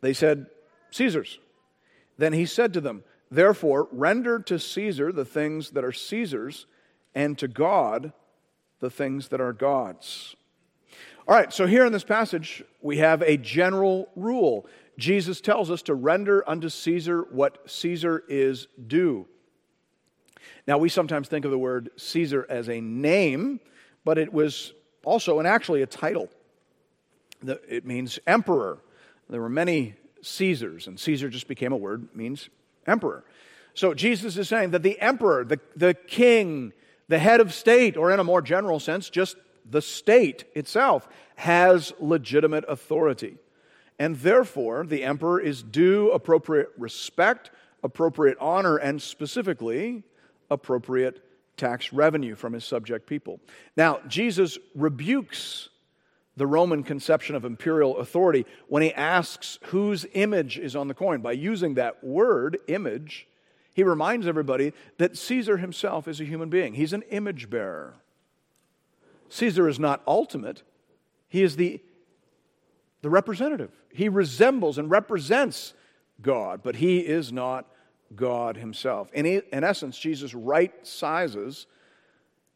They 0.00 0.12
said, 0.12 0.46
Caesar's. 0.90 1.38
Then 2.16 2.32
he 2.32 2.46
said 2.46 2.72
to 2.74 2.80
them, 2.80 3.04
Therefore, 3.30 3.88
render 3.92 4.38
to 4.40 4.58
Caesar 4.58 5.12
the 5.12 5.24
things 5.24 5.70
that 5.70 5.84
are 5.84 5.92
Caesar's, 5.92 6.66
and 7.14 7.36
to 7.38 7.48
God 7.48 8.12
the 8.80 8.90
things 8.90 9.28
that 9.28 9.40
are 9.40 9.52
God's. 9.52 10.36
All 11.26 11.34
right, 11.34 11.52
so 11.52 11.66
here 11.66 11.84
in 11.84 11.92
this 11.92 12.04
passage, 12.04 12.62
we 12.80 12.98
have 12.98 13.22
a 13.22 13.36
general 13.36 14.08
rule. 14.16 14.66
Jesus 14.96 15.40
tells 15.40 15.70
us 15.70 15.82
to 15.82 15.94
render 15.94 16.48
unto 16.48 16.68
Caesar 16.68 17.26
what 17.30 17.70
Caesar 17.70 18.24
is 18.28 18.66
due. 18.86 19.26
Now, 20.66 20.78
we 20.78 20.88
sometimes 20.88 21.28
think 21.28 21.44
of 21.44 21.50
the 21.50 21.58
word 21.58 21.90
Caesar 21.96 22.46
as 22.48 22.68
a 22.68 22.80
name, 22.80 23.60
but 24.04 24.16
it 24.16 24.32
was 24.32 24.72
also 25.04 25.38
and 25.38 25.46
actually 25.46 25.82
a 25.82 25.86
title. 25.86 26.28
It 27.46 27.84
means 27.84 28.18
emperor. 28.26 28.78
There 29.28 29.40
were 29.40 29.48
many 29.48 29.94
Caesars, 30.22 30.86
and 30.86 30.98
Caesar 30.98 31.28
just 31.28 31.46
became 31.46 31.72
a 31.72 31.76
word, 31.76 32.08
means 32.14 32.48
emperor. 32.86 33.24
So 33.74 33.94
Jesus 33.94 34.36
is 34.36 34.48
saying 34.48 34.70
that 34.70 34.82
the 34.82 35.00
emperor, 35.00 35.44
the, 35.44 35.60
the 35.76 35.94
king, 35.94 36.72
the 37.08 37.18
head 37.18 37.40
of 37.40 37.54
state, 37.54 37.96
or 37.96 38.10
in 38.10 38.20
a 38.20 38.24
more 38.24 38.42
general 38.42 38.80
sense, 38.80 39.08
just 39.08 39.36
the 39.68 39.82
state 39.82 40.44
itself, 40.54 41.08
has 41.36 41.92
legitimate 42.00 42.64
authority. 42.68 43.36
And 43.98 44.16
therefore, 44.16 44.84
the 44.86 45.04
emperor 45.04 45.40
is 45.40 45.62
due 45.62 46.10
appropriate 46.10 46.70
respect, 46.76 47.50
appropriate 47.82 48.38
honor, 48.40 48.76
and 48.76 49.00
specifically, 49.00 50.04
appropriate 50.50 51.22
tax 51.56 51.92
revenue 51.92 52.34
from 52.34 52.52
his 52.52 52.64
subject 52.64 53.06
people. 53.06 53.40
Now, 53.76 54.00
Jesus 54.06 54.58
rebukes 54.74 55.68
the 56.38 56.46
Roman 56.46 56.82
conception 56.82 57.34
of 57.34 57.44
imperial 57.44 57.98
authority 57.98 58.46
when 58.68 58.82
he 58.82 58.94
asks 58.94 59.58
whose 59.66 60.06
image 60.14 60.58
is 60.58 60.76
on 60.76 60.88
the 60.88 60.94
coin. 60.94 61.20
By 61.20 61.32
using 61.32 61.74
that 61.74 62.02
word, 62.02 62.58
image, 62.68 63.26
he 63.74 63.82
reminds 63.82 64.26
everybody 64.26 64.72
that 64.98 65.16
Caesar 65.16 65.58
himself 65.58 66.08
is 66.08 66.20
a 66.20 66.24
human 66.24 66.48
being, 66.48 66.74
he's 66.74 66.92
an 66.92 67.02
image 67.10 67.50
bearer. 67.50 67.94
Caesar 69.28 69.68
is 69.68 69.78
not 69.78 70.02
ultimate, 70.06 70.62
he 71.28 71.42
is 71.42 71.56
the, 71.56 71.82
the 73.02 73.10
representative. 73.10 73.70
He 73.92 74.08
resembles 74.08 74.78
and 74.78 74.90
represents 74.90 75.74
God, 76.22 76.60
but 76.62 76.76
he 76.76 77.00
is 77.00 77.32
not 77.32 77.66
God 78.14 78.56
himself. 78.56 79.12
In, 79.12 79.26
in 79.26 79.64
essence, 79.64 79.98
Jesus 79.98 80.34
right 80.34 80.72
sizes 80.86 81.66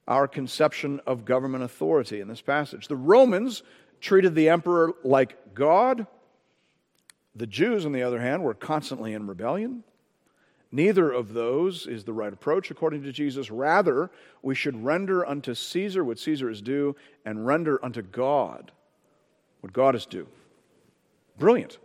our 0.08 0.26
conception 0.26 1.00
of 1.06 1.24
government 1.24 1.64
authority 1.64 2.20
in 2.20 2.28
this 2.28 2.40
passage. 2.40 2.88
The 2.88 2.96
Romans 2.96 3.62
treated 4.00 4.34
the 4.34 4.48
emperor 4.48 4.92
like 5.04 5.54
God. 5.54 6.06
The 7.36 7.46
Jews, 7.46 7.86
on 7.86 7.92
the 7.92 8.02
other 8.02 8.20
hand, 8.20 8.42
were 8.42 8.54
constantly 8.54 9.14
in 9.14 9.26
rebellion. 9.26 9.84
Neither 10.70 11.10
of 11.10 11.34
those 11.34 11.86
is 11.86 12.04
the 12.04 12.12
right 12.12 12.32
approach, 12.32 12.70
according 12.70 13.02
to 13.02 13.12
Jesus. 13.12 13.50
Rather, 13.50 14.10
we 14.42 14.54
should 14.54 14.84
render 14.84 15.26
unto 15.26 15.54
Caesar 15.54 16.02
what 16.02 16.18
Caesar 16.18 16.48
is 16.50 16.62
due 16.62 16.96
and 17.24 17.46
render 17.46 17.82
unto 17.84 18.02
God 18.02 18.72
what 19.62 19.72
God 19.72 19.94
is 19.94 20.04
due. 20.04 20.26
Brilliant. 21.38 21.78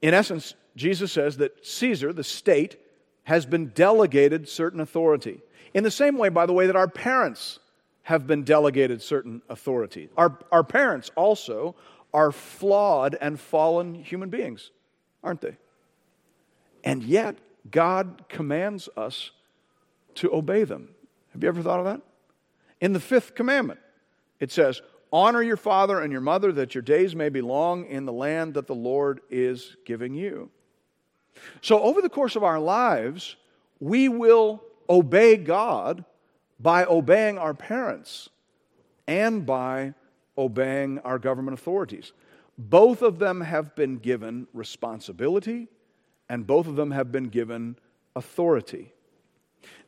In 0.00 0.14
essence, 0.14 0.54
Jesus 0.76 1.10
says 1.10 1.38
that 1.38 1.66
Caesar, 1.66 2.12
the 2.12 2.22
state, 2.22 2.78
has 3.24 3.44
been 3.44 3.68
delegated 3.68 4.48
certain 4.48 4.78
authority. 4.78 5.40
In 5.76 5.84
the 5.84 5.90
same 5.90 6.16
way, 6.16 6.30
by 6.30 6.46
the 6.46 6.54
way, 6.54 6.68
that 6.68 6.74
our 6.74 6.88
parents 6.88 7.58
have 8.04 8.26
been 8.26 8.44
delegated 8.44 9.02
certain 9.02 9.42
authority. 9.50 10.08
Our, 10.16 10.38
our 10.50 10.64
parents 10.64 11.10
also 11.16 11.76
are 12.14 12.32
flawed 12.32 13.14
and 13.20 13.38
fallen 13.38 13.94
human 13.94 14.30
beings, 14.30 14.70
aren't 15.22 15.42
they? 15.42 15.58
And 16.82 17.02
yet, 17.02 17.36
God 17.70 18.24
commands 18.30 18.88
us 18.96 19.32
to 20.14 20.32
obey 20.32 20.64
them. 20.64 20.94
Have 21.34 21.42
you 21.42 21.48
ever 21.50 21.60
thought 21.60 21.80
of 21.80 21.84
that? 21.84 22.00
In 22.80 22.94
the 22.94 23.00
fifth 23.00 23.34
commandment, 23.34 23.80
it 24.40 24.50
says, 24.50 24.80
Honor 25.12 25.42
your 25.42 25.58
father 25.58 26.00
and 26.00 26.10
your 26.10 26.22
mother 26.22 26.52
that 26.52 26.74
your 26.74 26.80
days 26.80 27.14
may 27.14 27.28
be 27.28 27.42
long 27.42 27.84
in 27.84 28.06
the 28.06 28.14
land 28.14 28.54
that 28.54 28.66
the 28.66 28.74
Lord 28.74 29.20
is 29.28 29.76
giving 29.84 30.14
you. 30.14 30.48
So, 31.60 31.82
over 31.82 32.00
the 32.00 32.08
course 32.08 32.34
of 32.34 32.42
our 32.42 32.58
lives, 32.58 33.36
we 33.78 34.08
will 34.08 34.62
obey 34.88 35.36
God 35.36 36.04
by 36.58 36.84
obeying 36.84 37.38
our 37.38 37.54
parents 37.54 38.28
and 39.06 39.44
by 39.44 39.94
obeying 40.36 40.98
our 41.00 41.18
government 41.18 41.58
authorities. 41.58 42.12
Both 42.58 43.02
of 43.02 43.18
them 43.18 43.42
have 43.42 43.74
been 43.74 43.98
given 43.98 44.46
responsibility 44.52 45.68
and 46.28 46.46
both 46.46 46.66
of 46.66 46.76
them 46.76 46.90
have 46.90 47.12
been 47.12 47.28
given 47.28 47.76
authority. 48.14 48.92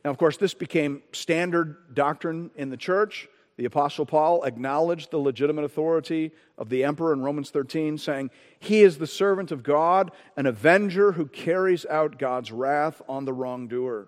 Now, 0.03 0.11
of 0.11 0.17
course, 0.17 0.37
this 0.37 0.53
became 0.53 1.01
standard 1.11 1.93
doctrine 1.93 2.51
in 2.55 2.69
the 2.69 2.77
church. 2.77 3.27
The 3.57 3.65
Apostle 3.65 4.05
Paul 4.05 4.43
acknowledged 4.43 5.11
the 5.11 5.17
legitimate 5.17 5.65
authority 5.65 6.31
of 6.57 6.69
the 6.69 6.85
emperor 6.85 7.11
in 7.11 7.21
Romans 7.21 7.49
13, 7.49 7.97
saying, 7.97 8.29
He 8.57 8.81
is 8.83 8.97
the 8.97 9.07
servant 9.07 9.51
of 9.51 9.63
God, 9.63 10.11
an 10.37 10.45
avenger 10.45 11.13
who 11.13 11.25
carries 11.25 11.85
out 11.87 12.17
God's 12.17 12.53
wrath 12.53 13.01
on 13.09 13.25
the 13.25 13.33
wrongdoer. 13.33 14.07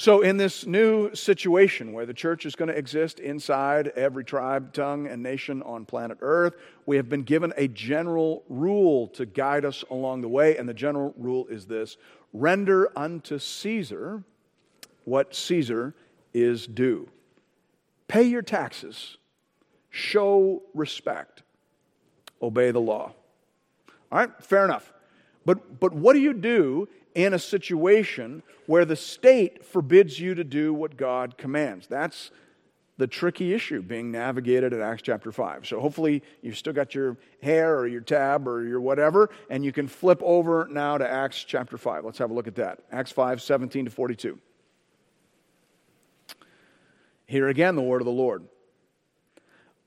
So, 0.00 0.22
in 0.22 0.38
this 0.38 0.64
new 0.64 1.14
situation 1.14 1.92
where 1.92 2.06
the 2.06 2.14
church 2.14 2.46
is 2.46 2.56
going 2.56 2.70
to 2.70 2.74
exist 2.74 3.20
inside 3.20 3.88
every 3.88 4.24
tribe, 4.24 4.72
tongue, 4.72 5.06
and 5.06 5.22
nation 5.22 5.62
on 5.62 5.84
planet 5.84 6.16
Earth, 6.22 6.54
we 6.86 6.96
have 6.96 7.10
been 7.10 7.22
given 7.22 7.52
a 7.58 7.68
general 7.68 8.42
rule 8.48 9.08
to 9.08 9.26
guide 9.26 9.66
us 9.66 9.84
along 9.90 10.22
the 10.22 10.28
way. 10.28 10.56
And 10.56 10.66
the 10.66 10.72
general 10.72 11.12
rule 11.18 11.46
is 11.48 11.66
this 11.66 11.98
render 12.32 12.90
unto 12.96 13.38
Caesar 13.38 14.24
what 15.04 15.34
Caesar 15.34 15.94
is 16.32 16.66
due. 16.66 17.06
Pay 18.08 18.22
your 18.22 18.40
taxes, 18.40 19.18
show 19.90 20.62
respect, 20.72 21.42
obey 22.40 22.70
the 22.70 22.80
law. 22.80 23.12
All 24.10 24.18
right, 24.18 24.30
fair 24.42 24.64
enough. 24.64 24.94
But, 25.44 25.78
but 25.78 25.92
what 25.92 26.14
do 26.14 26.20
you 26.20 26.32
do 26.32 26.88
in 27.14 27.34
a 27.34 27.38
situation 27.38 28.42
where 28.66 28.84
the 28.84 28.96
state 28.96 29.64
forbids 29.64 30.18
you 30.20 30.34
to 30.34 30.44
do 30.44 30.72
what 30.72 30.96
God 30.96 31.36
commands. 31.36 31.86
That's 31.86 32.30
the 33.00 33.06
tricky 33.06 33.54
issue 33.54 33.80
being 33.80 34.10
navigated 34.10 34.74
in 34.74 34.80
Acts 34.82 35.02
chapter 35.02 35.32
5. 35.32 35.66
So 35.66 35.80
hopefully 35.80 36.22
you've 36.42 36.58
still 36.58 36.74
got 36.74 36.94
your 36.94 37.16
hair 37.42 37.78
or 37.78 37.86
your 37.86 38.02
tab 38.02 38.46
or 38.46 38.66
your 38.66 38.80
whatever, 38.80 39.30
and 39.48 39.64
you 39.64 39.72
can 39.72 39.88
flip 39.88 40.20
over 40.22 40.68
now 40.70 40.98
to 40.98 41.10
Acts 41.10 41.42
chapter 41.42 41.78
5. 41.78 42.04
Let's 42.04 42.18
have 42.18 42.30
a 42.30 42.34
look 42.34 42.46
at 42.46 42.56
that. 42.56 42.80
Acts 42.92 43.10
5, 43.10 43.40
17 43.40 43.86
to 43.86 43.90
42. 43.90 44.38
Here 47.24 47.48
again, 47.48 47.74
the 47.74 47.82
word 47.82 48.02
of 48.02 48.06
the 48.06 48.12
Lord. 48.12 48.44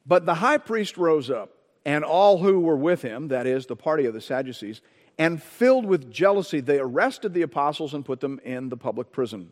But 0.06 0.26
the 0.26 0.36
high 0.36 0.58
priest 0.58 0.98
rose 0.98 1.30
up, 1.30 1.52
and 1.86 2.04
all 2.04 2.40
who 2.40 2.62
were 2.62 2.78
with 2.78 3.02
him, 3.02 3.28
that 3.28 3.46
is, 3.46 3.66
the 3.66 3.76
party 3.76 4.06
of 4.06 4.14
the 4.14 4.22
Sadducees, 4.22 4.82
and 5.18 5.42
filled 5.42 5.86
with 5.86 6.12
jealousy, 6.12 6.60
they 6.60 6.80
arrested 6.80 7.34
the 7.34 7.42
apostles 7.42 7.94
and 7.94 8.06
put 8.06 8.20
them 8.20 8.40
in 8.44 8.70
the 8.70 8.78
public 8.78 9.12
prison. 9.12 9.52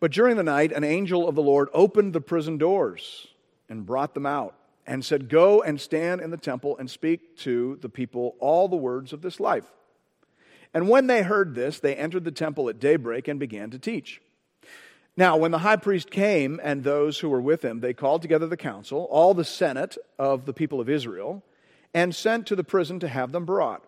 But 0.00 0.12
during 0.12 0.36
the 0.36 0.42
night, 0.42 0.72
an 0.72 0.84
angel 0.84 1.28
of 1.28 1.34
the 1.34 1.42
Lord 1.42 1.68
opened 1.72 2.12
the 2.12 2.20
prison 2.20 2.56
doors 2.56 3.28
and 3.68 3.84
brought 3.84 4.14
them 4.14 4.26
out 4.26 4.54
and 4.86 5.04
said, 5.04 5.28
Go 5.28 5.62
and 5.62 5.80
stand 5.80 6.20
in 6.20 6.30
the 6.30 6.36
temple 6.36 6.76
and 6.78 6.90
speak 6.90 7.36
to 7.38 7.78
the 7.82 7.88
people 7.88 8.36
all 8.38 8.68
the 8.68 8.76
words 8.76 9.12
of 9.12 9.22
this 9.22 9.40
life. 9.40 9.66
And 10.72 10.88
when 10.88 11.06
they 11.06 11.22
heard 11.22 11.54
this, 11.54 11.80
they 11.80 11.96
entered 11.96 12.24
the 12.24 12.30
temple 12.30 12.68
at 12.68 12.78
daybreak 12.78 13.28
and 13.28 13.40
began 13.40 13.70
to 13.70 13.78
teach. 13.78 14.20
Now, 15.16 15.36
when 15.36 15.50
the 15.50 15.58
high 15.58 15.76
priest 15.76 16.10
came 16.10 16.60
and 16.62 16.84
those 16.84 17.18
who 17.18 17.28
were 17.28 17.40
with 17.40 17.64
him, 17.64 17.80
they 17.80 17.92
called 17.92 18.22
together 18.22 18.46
the 18.46 18.56
council, 18.56 19.08
all 19.10 19.34
the 19.34 19.44
senate 19.44 19.98
of 20.18 20.44
the 20.44 20.52
people 20.52 20.80
of 20.80 20.88
Israel, 20.88 21.42
and 21.92 22.14
sent 22.14 22.46
to 22.46 22.56
the 22.56 22.62
prison 22.62 23.00
to 23.00 23.08
have 23.08 23.32
them 23.32 23.44
brought. 23.44 23.84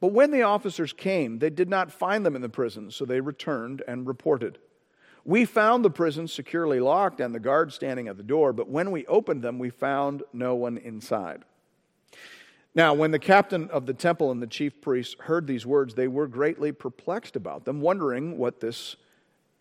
But 0.00 0.12
when 0.12 0.30
the 0.30 0.42
officers 0.42 0.92
came, 0.92 1.38
they 1.38 1.50
did 1.50 1.68
not 1.68 1.90
find 1.90 2.24
them 2.24 2.36
in 2.36 2.42
the 2.42 2.48
prison, 2.48 2.90
so 2.90 3.04
they 3.04 3.20
returned 3.20 3.82
and 3.88 4.06
reported. 4.06 4.58
We 5.24 5.44
found 5.44 5.84
the 5.84 5.90
prison 5.90 6.28
securely 6.28 6.80
locked 6.80 7.20
and 7.20 7.34
the 7.34 7.40
guard 7.40 7.72
standing 7.72 8.08
at 8.08 8.16
the 8.16 8.22
door, 8.22 8.52
but 8.52 8.68
when 8.68 8.90
we 8.90 9.04
opened 9.06 9.42
them, 9.42 9.58
we 9.58 9.70
found 9.70 10.22
no 10.32 10.54
one 10.54 10.78
inside. 10.78 11.44
Now, 12.74 12.94
when 12.94 13.10
the 13.10 13.18
captain 13.18 13.68
of 13.70 13.86
the 13.86 13.94
temple 13.94 14.30
and 14.30 14.40
the 14.40 14.46
chief 14.46 14.80
priests 14.80 15.16
heard 15.20 15.46
these 15.46 15.66
words, 15.66 15.94
they 15.94 16.06
were 16.06 16.28
greatly 16.28 16.70
perplexed 16.70 17.34
about 17.34 17.64
them, 17.64 17.80
wondering 17.80 18.38
what 18.38 18.60
this 18.60 18.96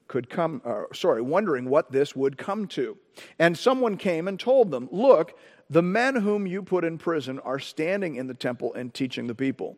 could 0.08 0.30
come, 0.30 0.62
uh, 0.64 0.84
sorry, 0.94 1.22
wondering 1.22 1.70
what 1.70 1.92
this 1.92 2.16
would 2.16 2.38
come 2.38 2.68
to. 2.68 2.98
And 3.40 3.58
someone 3.58 3.98
came 3.98 4.28
and 4.28 4.40
told 4.40 4.72
them, 4.72 4.88
Look, 4.92 5.38
the 5.70 5.82
men 5.82 6.16
whom 6.16 6.48
you 6.48 6.62
put 6.62 6.86
in 6.86 6.98
prison 6.98 7.40
are 7.40 7.60
standing 7.60 8.16
in 8.16 8.28
the 8.28 8.34
temple 8.34 8.74
and 8.74 8.94
teaching 8.94 9.28
the 9.28 9.36
people. 9.36 9.78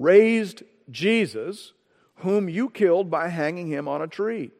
raised 0.00 0.62
Jesus, 0.90 1.72
whom 2.16 2.48
you 2.48 2.70
killed 2.70 3.10
by 3.10 3.28
hanging 3.28 3.68
him 3.68 3.88
on 3.88 4.02
a 4.02 4.06
tree. 4.06 4.50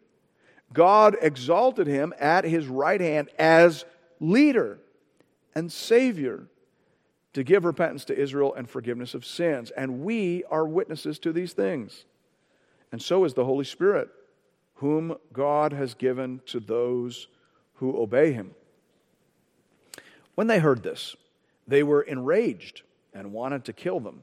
God 0.73 1.17
exalted 1.21 1.87
him 1.87 2.13
at 2.19 2.45
his 2.45 2.67
right 2.67 3.01
hand 3.01 3.31
as 3.39 3.85
leader 4.21 4.79
and 5.55 5.73
Savior 5.73 6.49
to 7.33 7.45
give 7.45 7.65
repentance 7.65 8.05
to 8.07 8.19
Israel 8.19 8.55
and 8.55 8.69
forgiveness 8.69 9.15
of 9.15 9.25
sins. 9.25 9.71
And 9.71 10.01
we 10.01 10.45
are 10.51 10.67
witnesses 10.67 11.19
to 11.21 11.33
these 11.33 11.53
things. 11.53 12.05
And 12.91 13.01
so 13.01 13.25
is 13.25 13.35
the 13.35 13.45
Holy 13.45 13.65
Spirit, 13.65 14.09
whom 14.77 15.17
God 15.33 15.73
has 15.73 15.95
given 15.95 16.41
to 16.47 16.61
those 16.61 17.29
who 17.75 18.01
obey 18.01 18.33
him. 18.33 18.55
When 20.35 20.47
they 20.47 20.59
heard 20.59 20.83
this, 20.83 21.17
they 21.67 21.83
were 21.83 22.03
enraged 22.03 22.83
and 23.13 23.33
wanted 23.33 23.65
to 23.65 23.73
kill 23.73 24.01
them. 24.01 24.23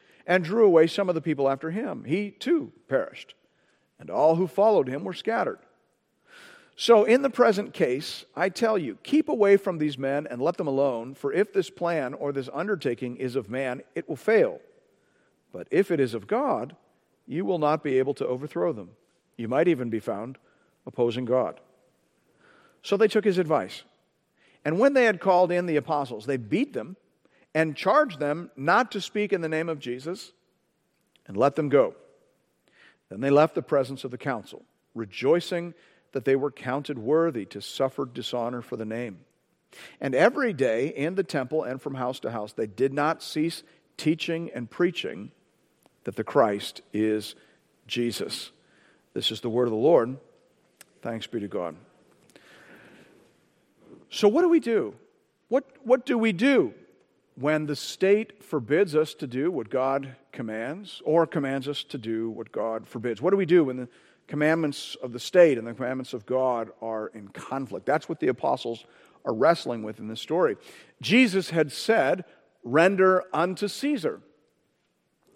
and 0.25 0.43
drew 0.43 0.65
away 0.65 0.87
some 0.87 1.09
of 1.09 1.15
the 1.15 1.21
people 1.21 1.49
after 1.49 1.71
him. 1.71 2.03
He 2.03 2.31
too 2.31 2.71
perished, 2.87 3.35
and 3.99 4.09
all 4.09 4.35
who 4.35 4.47
followed 4.47 4.87
him 4.87 5.03
were 5.03 5.13
scattered. 5.13 5.59
So, 6.75 7.03
in 7.03 7.21
the 7.21 7.29
present 7.29 7.73
case, 7.73 8.25
I 8.35 8.49
tell 8.49 8.77
you, 8.77 8.97
keep 9.03 9.29
away 9.29 9.57
from 9.57 9.77
these 9.77 9.97
men 9.97 10.25
and 10.25 10.41
let 10.41 10.57
them 10.57 10.67
alone, 10.67 11.13
for 11.13 11.31
if 11.31 11.53
this 11.53 11.69
plan 11.69 12.13
or 12.13 12.31
this 12.31 12.49
undertaking 12.51 13.17
is 13.17 13.35
of 13.35 13.49
man, 13.49 13.83
it 13.93 14.09
will 14.09 14.15
fail. 14.15 14.59
But 15.53 15.67
if 15.69 15.91
it 15.91 15.99
is 15.99 16.13
of 16.13 16.27
God, 16.27 16.75
you 17.27 17.45
will 17.45 17.59
not 17.59 17.83
be 17.83 17.99
able 17.99 18.13
to 18.15 18.27
overthrow 18.27 18.73
them. 18.73 18.91
You 19.37 19.47
might 19.47 19.67
even 19.67 19.89
be 19.89 19.99
found 19.99 20.37
opposing 20.87 21.25
God. 21.25 21.59
So 22.83 22.97
they 22.97 23.07
took 23.07 23.25
his 23.25 23.37
advice. 23.37 23.83
And 24.65 24.79
when 24.79 24.93
they 24.93 25.05
had 25.05 25.19
called 25.19 25.51
in 25.51 25.65
the 25.65 25.75
apostles, 25.75 26.25
they 26.25 26.37
beat 26.37 26.73
them 26.73 26.95
and 27.53 27.75
charged 27.75 28.19
them 28.19 28.49
not 28.55 28.91
to 28.91 29.01
speak 29.01 29.33
in 29.33 29.41
the 29.41 29.49
name 29.49 29.69
of 29.69 29.79
Jesus 29.79 30.31
and 31.27 31.35
let 31.35 31.55
them 31.55 31.69
go. 31.69 31.95
Then 33.09 33.21
they 33.21 33.29
left 33.29 33.55
the 33.55 33.61
presence 33.61 34.03
of 34.03 34.11
the 34.11 34.17
council, 34.17 34.63
rejoicing 34.95 35.73
that 36.13 36.25
they 36.25 36.35
were 36.35 36.51
counted 36.51 36.97
worthy 36.97 37.45
to 37.45 37.61
suffer 37.61 38.05
dishonor 38.05 38.61
for 38.61 38.77
the 38.77 38.85
name. 38.85 39.19
And 39.99 40.13
every 40.13 40.53
day 40.53 40.87
in 40.87 41.15
the 41.15 41.23
temple 41.23 41.63
and 41.63 41.81
from 41.81 41.95
house 41.95 42.19
to 42.21 42.31
house, 42.31 42.53
they 42.53 42.67
did 42.67 42.93
not 42.93 43.23
cease 43.23 43.63
teaching 43.97 44.49
and 44.53 44.69
preaching 44.69 45.31
that 46.03 46.15
the 46.15 46.23
Christ 46.23 46.81
is 46.93 47.35
Jesus. 47.87 48.51
This 49.13 49.31
is 49.31 49.41
the 49.41 49.49
word 49.49 49.65
of 49.65 49.71
the 49.71 49.77
Lord. 49.77 50.17
Thanks 51.01 51.27
be 51.27 51.39
to 51.39 51.47
God. 51.47 51.75
So, 54.09 54.27
what 54.27 54.41
do 54.41 54.49
we 54.49 54.59
do? 54.59 54.93
What, 55.47 55.65
what 55.83 56.05
do 56.05 56.17
we 56.17 56.31
do 56.31 56.73
when 57.35 57.65
the 57.65 57.75
state 57.75 58.43
forbids 58.43 58.95
us 58.95 59.13
to 59.15 59.27
do 59.27 59.51
what 59.51 59.69
God 59.69 60.15
commands 60.31 61.01
or 61.05 61.25
commands 61.25 61.67
us 61.67 61.83
to 61.85 61.97
do 61.97 62.29
what 62.29 62.51
God 62.51 62.87
forbids. 62.87 63.21
What 63.21 63.31
do 63.31 63.37
we 63.37 63.45
do 63.45 63.65
when 63.65 63.77
the 63.77 63.89
commandments 64.27 64.95
of 65.01 65.13
the 65.13 65.19
state 65.19 65.57
and 65.57 65.65
the 65.65 65.73
commandments 65.73 66.13
of 66.13 66.25
God 66.25 66.71
are 66.81 67.07
in 67.07 67.29
conflict? 67.29 67.85
That's 67.85 68.09
what 68.09 68.19
the 68.19 68.27
apostles 68.27 68.85
are 69.25 69.33
wrestling 69.33 69.83
with 69.83 69.99
in 69.99 70.07
this 70.07 70.21
story. 70.21 70.57
Jesus 71.01 71.49
had 71.49 71.71
said, 71.71 72.25
Render 72.63 73.23
unto 73.33 73.67
Caesar. 73.67 74.21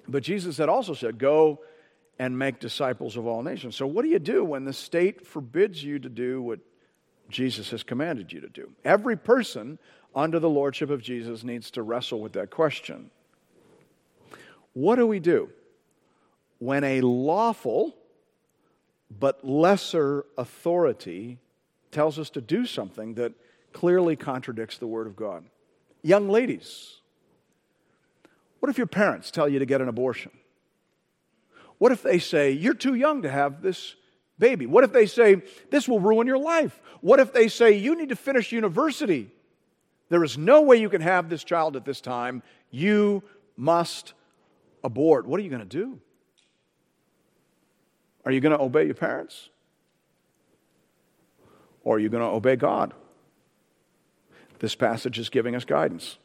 But 0.07 0.23
Jesus 0.23 0.57
had 0.57 0.69
also 0.69 0.93
said, 0.93 1.17
Go 1.17 1.61
and 2.19 2.37
make 2.37 2.59
disciples 2.59 3.17
of 3.17 3.25
all 3.25 3.43
nations. 3.43 3.75
So, 3.75 3.87
what 3.87 4.03
do 4.03 4.09
you 4.09 4.19
do 4.19 4.43
when 4.43 4.65
the 4.65 4.73
state 4.73 5.25
forbids 5.25 5.83
you 5.83 5.99
to 5.99 6.09
do 6.09 6.41
what 6.41 6.59
Jesus 7.29 7.71
has 7.71 7.83
commanded 7.83 8.31
you 8.31 8.41
to 8.41 8.49
do? 8.49 8.71
Every 8.83 9.17
person 9.17 9.79
under 10.15 10.39
the 10.39 10.49
lordship 10.49 10.89
of 10.89 11.01
Jesus 11.01 11.43
needs 11.43 11.71
to 11.71 11.83
wrestle 11.83 12.21
with 12.21 12.33
that 12.33 12.49
question. 12.49 13.11
What 14.73 14.95
do 14.95 15.07
we 15.07 15.19
do 15.19 15.49
when 16.59 16.83
a 16.83 17.01
lawful 17.01 17.95
but 19.19 19.45
lesser 19.45 20.25
authority 20.37 21.39
tells 21.91 22.17
us 22.19 22.29
to 22.31 22.41
do 22.41 22.65
something 22.65 23.15
that 23.15 23.33
clearly 23.73 24.15
contradicts 24.15 24.77
the 24.77 24.87
Word 24.87 25.07
of 25.07 25.15
God? 25.15 25.45
Young 26.01 26.29
ladies, 26.29 27.01
what 28.59 28.69
if 28.69 28.77
your 28.77 28.87
parents 28.87 29.31
tell 29.31 29.49
you 29.49 29.59
to 29.59 29.65
get 29.65 29.81
an 29.81 29.89
abortion? 29.89 30.31
What 31.77 31.91
if 31.91 32.01
they 32.01 32.19
say, 32.19 32.51
You're 32.51 32.73
too 32.73 32.95
young 32.95 33.21
to 33.21 33.29
have 33.29 33.61
this 33.61 33.95
baby? 34.39 34.65
What 34.65 34.83
if 34.83 34.93
they 34.93 35.05
say, 35.05 35.41
This 35.69 35.87
will 35.87 35.99
ruin 35.99 36.27
your 36.27 36.37
life? 36.37 36.81
What 37.01 37.19
if 37.19 37.33
they 37.33 37.47
say, 37.47 37.73
You 37.73 37.95
need 37.95 38.09
to 38.09 38.15
finish 38.15 38.51
university? 38.51 39.31
There 40.09 40.23
is 40.23 40.37
no 40.37 40.61
way 40.61 40.77
you 40.77 40.89
can 40.89 41.01
have 41.01 41.29
this 41.29 41.43
child 41.43 41.75
at 41.75 41.85
this 41.85 41.99
time. 41.99 42.43
You 42.69 43.23
must 43.57 44.13
abort. 44.83 45.25
What 45.25 45.39
are 45.39 45.43
you 45.43 45.49
going 45.49 45.61
to 45.61 45.65
do? 45.65 45.99
Are 48.23 48.31
you 48.31 48.39
going 48.39 48.57
to 48.57 48.63
obey 48.63 48.85
your 48.85 48.95
parents? 48.95 49.49
Or 51.83 51.95
are 51.95 51.99
you 51.99 52.09
going 52.09 52.23
to 52.23 52.29
obey 52.29 52.55
God? 52.55 52.93
This 54.59 54.75
passage 54.75 55.19
is 55.19 55.29
giving 55.29 55.55
us 55.55 55.65
guidance. 55.65 56.17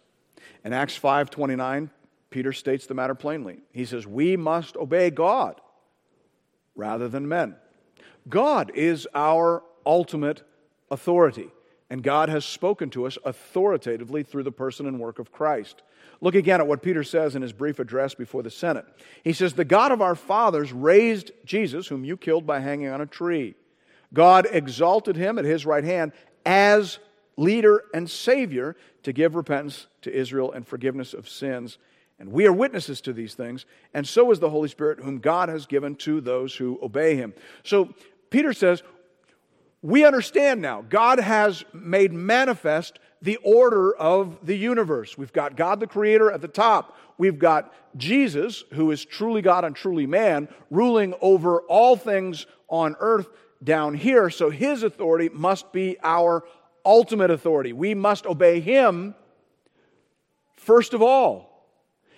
In 0.64 0.72
Acts 0.72 0.98
5:29, 0.98 1.90
Peter 2.30 2.52
states 2.52 2.86
the 2.86 2.94
matter 2.94 3.14
plainly. 3.14 3.62
He 3.72 3.84
says, 3.84 4.06
"We 4.06 4.36
must 4.36 4.76
obey 4.76 5.10
God 5.10 5.60
rather 6.74 7.08
than 7.08 7.28
men." 7.28 7.56
God 8.28 8.72
is 8.74 9.06
our 9.14 9.62
ultimate 9.84 10.42
authority. 10.90 11.48
And 11.88 12.04
God 12.04 12.28
has 12.28 12.44
spoken 12.44 12.88
to 12.90 13.06
us 13.06 13.18
authoritatively 13.24 14.22
through 14.22 14.44
the 14.44 14.52
person 14.52 14.86
and 14.86 15.00
work 15.00 15.18
of 15.18 15.32
Christ. 15.32 15.82
Look 16.20 16.36
again 16.36 16.60
at 16.60 16.66
what 16.68 16.82
Peter 16.82 17.02
says 17.02 17.34
in 17.34 17.42
his 17.42 17.52
brief 17.52 17.80
address 17.80 18.14
before 18.14 18.42
the 18.42 18.50
Senate. 18.50 18.84
He 19.24 19.32
says, 19.32 19.54
The 19.54 19.64
God 19.64 19.90
of 19.90 20.00
our 20.00 20.14
fathers 20.14 20.72
raised 20.72 21.32
Jesus, 21.44 21.88
whom 21.88 22.04
you 22.04 22.16
killed 22.16 22.46
by 22.46 22.60
hanging 22.60 22.88
on 22.88 23.00
a 23.00 23.06
tree. 23.06 23.54
God 24.12 24.46
exalted 24.50 25.16
him 25.16 25.38
at 25.38 25.44
his 25.44 25.66
right 25.66 25.84
hand 25.84 26.12
as 26.44 26.98
leader 27.36 27.84
and 27.94 28.08
savior 28.08 28.76
to 29.02 29.12
give 29.12 29.34
repentance 29.34 29.86
to 30.02 30.12
Israel 30.12 30.52
and 30.52 30.66
forgiveness 30.66 31.14
of 31.14 31.28
sins. 31.28 31.78
And 32.18 32.30
we 32.30 32.46
are 32.46 32.52
witnesses 32.52 33.00
to 33.02 33.14
these 33.14 33.32
things, 33.32 33.64
and 33.94 34.06
so 34.06 34.30
is 34.30 34.40
the 34.40 34.50
Holy 34.50 34.68
Spirit, 34.68 35.00
whom 35.00 35.20
God 35.20 35.48
has 35.48 35.64
given 35.64 35.96
to 35.96 36.20
those 36.20 36.54
who 36.54 36.78
obey 36.82 37.16
him. 37.16 37.32
So 37.64 37.94
Peter 38.30 38.52
says, 38.52 38.82
we 39.82 40.04
understand 40.04 40.60
now. 40.60 40.82
God 40.82 41.18
has 41.20 41.64
made 41.72 42.12
manifest 42.12 42.98
the 43.22 43.36
order 43.36 43.94
of 43.94 44.38
the 44.44 44.56
universe. 44.56 45.18
We've 45.18 45.32
got 45.32 45.56
God 45.56 45.80
the 45.80 45.86
Creator 45.86 46.30
at 46.30 46.40
the 46.40 46.48
top. 46.48 46.96
We've 47.18 47.38
got 47.38 47.72
Jesus, 47.96 48.64
who 48.72 48.90
is 48.90 49.04
truly 49.04 49.42
God 49.42 49.64
and 49.64 49.74
truly 49.74 50.06
man, 50.06 50.48
ruling 50.70 51.14
over 51.20 51.60
all 51.62 51.96
things 51.96 52.46
on 52.68 52.96
earth 53.00 53.28
down 53.62 53.94
here. 53.94 54.30
So 54.30 54.48
his 54.48 54.82
authority 54.82 55.28
must 55.30 55.72
be 55.72 55.98
our 56.02 56.44
ultimate 56.84 57.30
authority. 57.30 57.72
We 57.72 57.94
must 57.94 58.26
obey 58.26 58.60
him 58.60 59.14
first 60.56 60.94
of 60.94 61.02
all. 61.02 61.49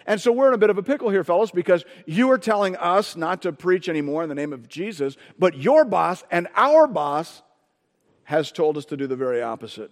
And 0.07 0.21
so 0.21 0.33
we're 0.33 0.49
in 0.49 0.55
a 0.55 0.59
bit 0.59 0.71
of 0.71 0.79
a 0.79 0.83
pickle 0.83 1.11
here, 1.11 1.25
fellows, 1.25 1.51
because 1.51 1.85
you 2.07 2.31
are 2.31 2.39
telling 2.39 2.77
us 2.77 3.17
not 3.17 3.43
to 3.43 3.53
preach 3.53 3.89
anymore 3.89 4.23
in 4.23 4.29
the 4.29 4.35
name 4.35 4.53
of 4.53 4.69
Jesus, 4.69 5.17
but 5.39 5.57
your 5.57 5.85
boss 5.85 6.25
and 6.31 6.49
our 6.57 6.87
boss 6.87 7.43
has 8.25 8.53
told 8.53 8.77
us 8.77 8.85
to 8.87 8.97
do 8.97 9.07
the 9.07 9.17
very 9.17 9.43
opposite. 9.43 9.91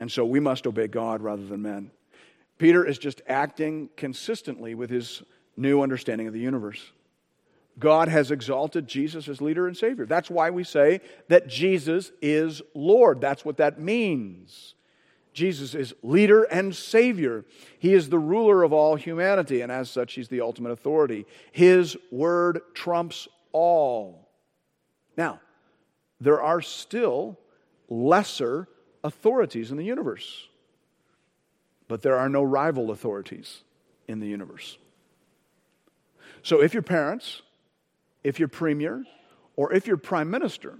And 0.00 0.10
so 0.10 0.24
we 0.24 0.40
must 0.40 0.66
obey 0.66 0.88
God 0.88 1.22
rather 1.22 1.44
than 1.44 1.62
men. 1.62 1.90
Peter 2.58 2.84
is 2.84 2.98
just 2.98 3.22
acting 3.26 3.88
consistently 3.96 4.74
with 4.74 4.90
his 4.90 5.22
new 5.56 5.82
understanding 5.82 6.26
of 6.26 6.32
the 6.32 6.40
universe. 6.40 6.92
God 7.78 8.08
has 8.08 8.30
exalted 8.30 8.86
Jesus 8.86 9.28
as 9.28 9.40
leader 9.40 9.66
and 9.66 9.76
Savior. 9.76 10.06
That's 10.06 10.30
why 10.30 10.50
we 10.50 10.62
say 10.62 11.00
that 11.28 11.48
Jesus 11.48 12.12
is 12.22 12.62
Lord. 12.74 13.20
That's 13.20 13.44
what 13.44 13.56
that 13.56 13.80
means. 13.80 14.74
Jesus 15.34 15.74
is 15.74 15.92
leader 16.02 16.44
and 16.44 16.74
Savior. 16.74 17.44
He 17.78 17.92
is 17.92 18.08
the 18.08 18.18
ruler 18.18 18.62
of 18.62 18.72
all 18.72 18.94
humanity, 18.94 19.60
and 19.60 19.70
as 19.70 19.90
such, 19.90 20.14
He's 20.14 20.28
the 20.28 20.40
ultimate 20.40 20.70
authority. 20.70 21.26
His 21.52 21.96
word 22.10 22.60
trumps 22.72 23.28
all. 23.52 24.30
Now, 25.16 25.40
there 26.20 26.40
are 26.40 26.62
still 26.62 27.38
lesser 27.88 28.68
authorities 29.02 29.70
in 29.70 29.76
the 29.76 29.84
universe, 29.84 30.48
but 31.88 32.02
there 32.02 32.16
are 32.16 32.28
no 32.28 32.42
rival 32.42 32.92
authorities 32.92 33.62
in 34.06 34.20
the 34.20 34.28
universe. 34.28 34.78
So 36.42 36.62
if 36.62 36.74
your 36.74 36.82
parents, 36.82 37.42
if 38.22 38.38
your 38.38 38.48
premier, 38.48 39.04
or 39.56 39.72
if 39.72 39.86
your 39.86 39.96
prime 39.96 40.30
minister 40.30 40.78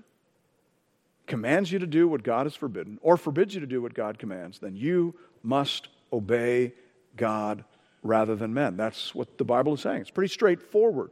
commands 1.27 1.73
you 1.73 1.79
to 1.79 1.87
do 1.87 2.07
what 2.07 2.23
God 2.23 2.47
has 2.47 2.55
forbidden, 2.55 2.99
or 3.03 3.17
forbids 3.17 3.55
you 3.55 3.61
to 3.61 3.67
do 3.67 3.81
what 3.81 3.95
God 3.95 4.19
commands, 4.19 4.59
then 4.59 4.77
you 4.77 5.15
must 5.43 5.89
obey 6.13 6.73
God 7.17 7.65
rather 8.03 8.37
than 8.37 8.53
men. 8.53 8.77
That's 8.77 9.15
what 9.15 9.39
the 9.39 9.45
Bible 9.45 9.75
is 9.75 9.81
saying. 9.81 10.03
It's 10.03 10.11
pretty 10.11 10.33
straightforward. 10.33 11.11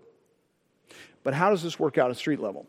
But 1.24 1.34
how 1.34 1.50
does 1.50 1.62
this 1.62 1.78
work 1.78 1.98
out 1.98 2.10
at 2.10 2.16
street 2.16 2.40
level? 2.40 2.66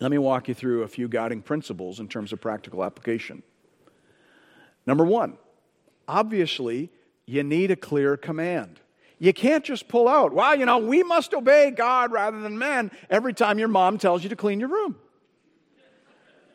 Let 0.00 0.10
me 0.10 0.18
walk 0.18 0.48
you 0.48 0.54
through 0.54 0.82
a 0.82 0.88
few 0.88 1.08
guiding 1.08 1.42
principles 1.42 1.98
in 2.00 2.08
terms 2.08 2.32
of 2.32 2.40
practical 2.40 2.84
application. 2.84 3.42
Number 4.86 5.04
one, 5.04 5.38
obviously, 6.06 6.90
you 7.26 7.42
need 7.42 7.70
a 7.70 7.76
clear 7.76 8.16
command. 8.16 8.80
You 9.18 9.32
can't 9.32 9.64
just 9.64 9.88
pull 9.88 10.06
out, 10.06 10.32
well, 10.32 10.56
you 10.56 10.66
know, 10.66 10.78
we 10.78 11.02
must 11.02 11.34
obey 11.34 11.72
God 11.72 12.12
rather 12.12 12.40
than 12.40 12.58
men 12.58 12.90
every 13.10 13.34
time 13.34 13.58
your 13.58 13.68
mom 13.68 13.98
tells 13.98 14.22
you 14.22 14.28
to 14.28 14.36
clean 14.36 14.60
your 14.60 14.68
room. 14.68 14.96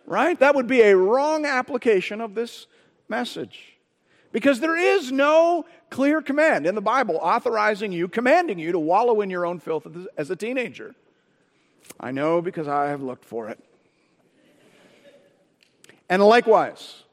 Right? 0.05 0.37
That 0.39 0.55
would 0.55 0.67
be 0.67 0.81
a 0.81 0.95
wrong 0.95 1.45
application 1.45 2.21
of 2.21 2.35
this 2.35 2.67
message. 3.07 3.77
Because 4.31 4.59
there 4.59 4.75
is 4.75 5.11
no 5.11 5.65
clear 5.89 6.21
command 6.21 6.65
in 6.65 6.75
the 6.75 6.81
Bible 6.81 7.19
authorizing 7.21 7.91
you, 7.91 8.07
commanding 8.07 8.57
you 8.57 8.71
to 8.71 8.79
wallow 8.79 9.21
in 9.21 9.29
your 9.29 9.45
own 9.45 9.59
filth 9.59 9.87
as 10.17 10.29
a 10.29 10.35
teenager. 10.35 10.95
I 11.99 12.11
know 12.11 12.41
because 12.41 12.67
I 12.67 12.87
have 12.87 13.01
looked 13.01 13.25
for 13.25 13.49
it. 13.49 13.59
And 16.09 16.21
likewise, 16.21 17.03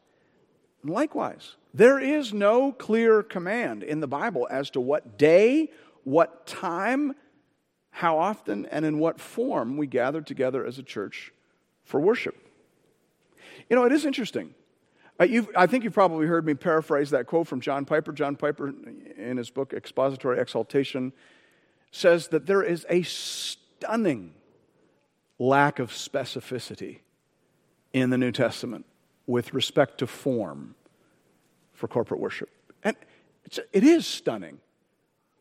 likewise, 0.83 1.57
there 1.73 1.99
is 1.99 2.33
no 2.33 2.73
clear 2.73 3.23
command 3.23 3.83
in 3.83 4.01
the 4.01 4.09
Bible 4.09 4.49
as 4.51 4.71
to 4.71 4.81
what 4.81 5.19
day, 5.19 5.71
what 6.05 6.47
time, 6.47 7.15
how 7.91 8.19
often, 8.19 8.67
and 8.67 8.85
in 8.85 8.99
what 8.99 9.21
form 9.21 9.77
we 9.77 9.87
gather 9.87 10.23
together 10.23 10.65
as 10.65 10.79
a 10.79 10.83
church 10.83 11.33
for 11.85 12.01
worship. 12.01 12.37
You 13.71 13.77
know, 13.77 13.85
it 13.85 13.93
is 13.93 14.05
interesting. 14.05 14.55
Uh, 15.19 15.27
I 15.57 15.67
think 15.67 15.85
you've 15.85 15.95
probably 15.95 16.27
heard 16.27 16.45
me 16.45 16.55
paraphrase 16.55 17.11
that 17.11 17.27
quote 17.27 17.47
from 17.47 17.61
John 17.61 17.85
Piper. 17.85 18.13
John 18.13 18.37
Piper, 18.37 18.75
in 19.17 19.37
his 19.37 19.49
book 19.49 19.73
Expository 19.73 20.41
Exaltation, 20.41 21.13
says 21.93 22.29
that 22.29 22.47
there 22.47 22.63
is 22.63 22.85
a 22.89 23.03
stunning 23.03 24.35
lack 25.39 25.79
of 25.79 25.91
specificity 25.91 26.99
in 27.93 28.11
the 28.11 28.19
New 28.19 28.33
Testament 28.33 28.87
with 29.27 29.55
respect 29.55 29.99
to 29.99 30.07
form 30.07 30.75
for 31.73 31.87
corporate 31.87 32.21
worship. 32.21 32.51
And 32.83 32.97
it 33.73 33.85
is 33.85 34.07
stunning. 34.07 34.59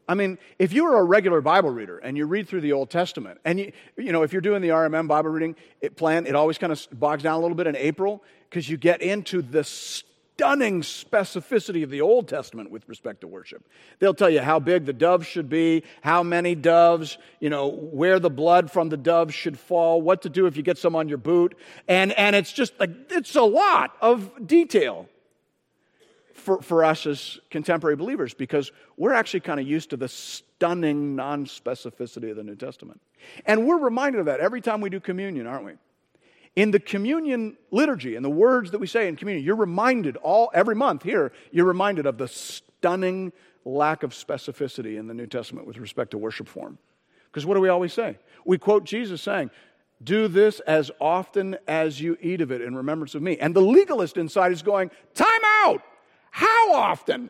I 0.09 0.15
mean, 0.15 0.39
if 0.57 0.73
you're 0.73 0.97
a 0.97 1.03
regular 1.03 1.39
Bible 1.39 1.69
reader 1.69 1.99
and 1.99 2.17
you 2.17 2.25
read 2.25 2.49
through 2.49 2.61
the 2.61 2.73
Old 2.73 2.89
Testament, 2.89 3.39
and 3.45 3.59
you, 3.59 3.71
you 3.95 4.11
know, 4.11 4.23
if 4.23 4.33
you're 4.33 4.41
doing 4.41 4.63
the 4.63 4.69
RMM 4.69 5.07
Bible 5.07 5.29
reading 5.29 5.55
plan, 5.97 6.25
it 6.25 6.33
always 6.33 6.57
kind 6.57 6.73
of 6.73 6.87
bogs 6.91 7.21
down 7.21 7.35
a 7.35 7.39
little 7.39 7.55
bit 7.55 7.67
in 7.67 7.75
April 7.75 8.23
because 8.49 8.67
you 8.67 8.75
get 8.75 9.03
into 9.03 9.43
the 9.43 9.63
stunning 9.63 10.81
specificity 10.81 11.83
of 11.83 11.91
the 11.91 12.01
Old 12.01 12.27
Testament 12.27 12.71
with 12.71 12.89
respect 12.89 13.21
to 13.21 13.27
worship. 13.27 13.63
They'll 13.99 14.15
tell 14.15 14.31
you 14.31 14.41
how 14.41 14.57
big 14.57 14.85
the 14.85 14.93
doves 14.93 15.27
should 15.27 15.47
be, 15.47 15.83
how 16.01 16.23
many 16.23 16.55
doves, 16.55 17.19
you 17.39 17.51
know, 17.51 17.67
where 17.67 18.19
the 18.19 18.31
blood 18.31 18.71
from 18.71 18.89
the 18.89 18.97
doves 18.97 19.35
should 19.35 19.59
fall, 19.59 20.01
what 20.01 20.23
to 20.23 20.29
do 20.29 20.47
if 20.47 20.57
you 20.57 20.63
get 20.63 20.79
some 20.79 20.95
on 20.95 21.07
your 21.07 21.19
boot. 21.19 21.55
And, 21.87 22.13
and 22.13 22.35
it's 22.35 22.51
just 22.51 22.73
like, 22.79 22.89
it's 23.11 23.35
a 23.35 23.43
lot 23.43 23.95
of 24.01 24.47
detail. 24.47 25.07
For, 26.49 26.61
for 26.63 26.83
us 26.83 27.05
as 27.05 27.39
contemporary 27.51 27.95
believers 27.95 28.33
because 28.33 28.71
we're 28.97 29.13
actually 29.13 29.41
kind 29.41 29.59
of 29.59 29.67
used 29.67 29.91
to 29.91 29.97
the 29.97 30.07
stunning 30.07 31.15
non 31.15 31.45
specificity 31.45 32.31
of 32.31 32.37
the 32.37 32.43
New 32.43 32.55
Testament. 32.55 32.99
And 33.45 33.67
we're 33.67 33.77
reminded 33.77 34.17
of 34.19 34.25
that 34.25 34.39
every 34.39 34.59
time 34.59 34.81
we 34.81 34.89
do 34.89 34.99
communion, 34.99 35.45
aren't 35.45 35.65
we? 35.65 35.73
In 36.55 36.71
the 36.71 36.79
communion 36.79 37.55
liturgy 37.69 38.15
and 38.15 38.25
the 38.25 38.31
words 38.31 38.71
that 38.71 38.79
we 38.79 38.87
say 38.87 39.07
in 39.07 39.15
communion, 39.15 39.45
you're 39.45 39.55
reminded 39.55 40.17
all 40.17 40.49
every 40.55 40.73
month 40.73 41.03
here, 41.03 41.31
you're 41.51 41.67
reminded 41.67 42.07
of 42.07 42.17
the 42.17 42.27
stunning 42.27 43.31
lack 43.63 44.01
of 44.01 44.11
specificity 44.11 44.97
in 44.97 45.05
the 45.05 45.13
New 45.13 45.27
Testament 45.27 45.67
with 45.67 45.77
respect 45.77 46.11
to 46.11 46.17
worship 46.17 46.47
form. 46.47 46.79
Because 47.25 47.45
what 47.45 47.53
do 47.53 47.61
we 47.61 47.69
always 47.69 47.93
say? 47.93 48.17
We 48.43 48.57
quote 48.57 48.85
Jesus 48.85 49.21
saying, 49.21 49.51
Do 50.03 50.27
this 50.27 50.61
as 50.61 50.89
often 50.99 51.57
as 51.67 52.01
you 52.01 52.17
eat 52.19 52.41
of 52.41 52.51
it 52.51 52.61
in 52.61 52.75
remembrance 52.75 53.13
of 53.13 53.21
me. 53.21 53.37
And 53.37 53.55
the 53.55 53.61
legalist 53.61 54.17
inside 54.17 54.51
is 54.51 54.63
going, 54.63 54.89
Time 55.13 55.41
out! 55.43 55.83
How 56.31 56.73
often? 56.73 57.29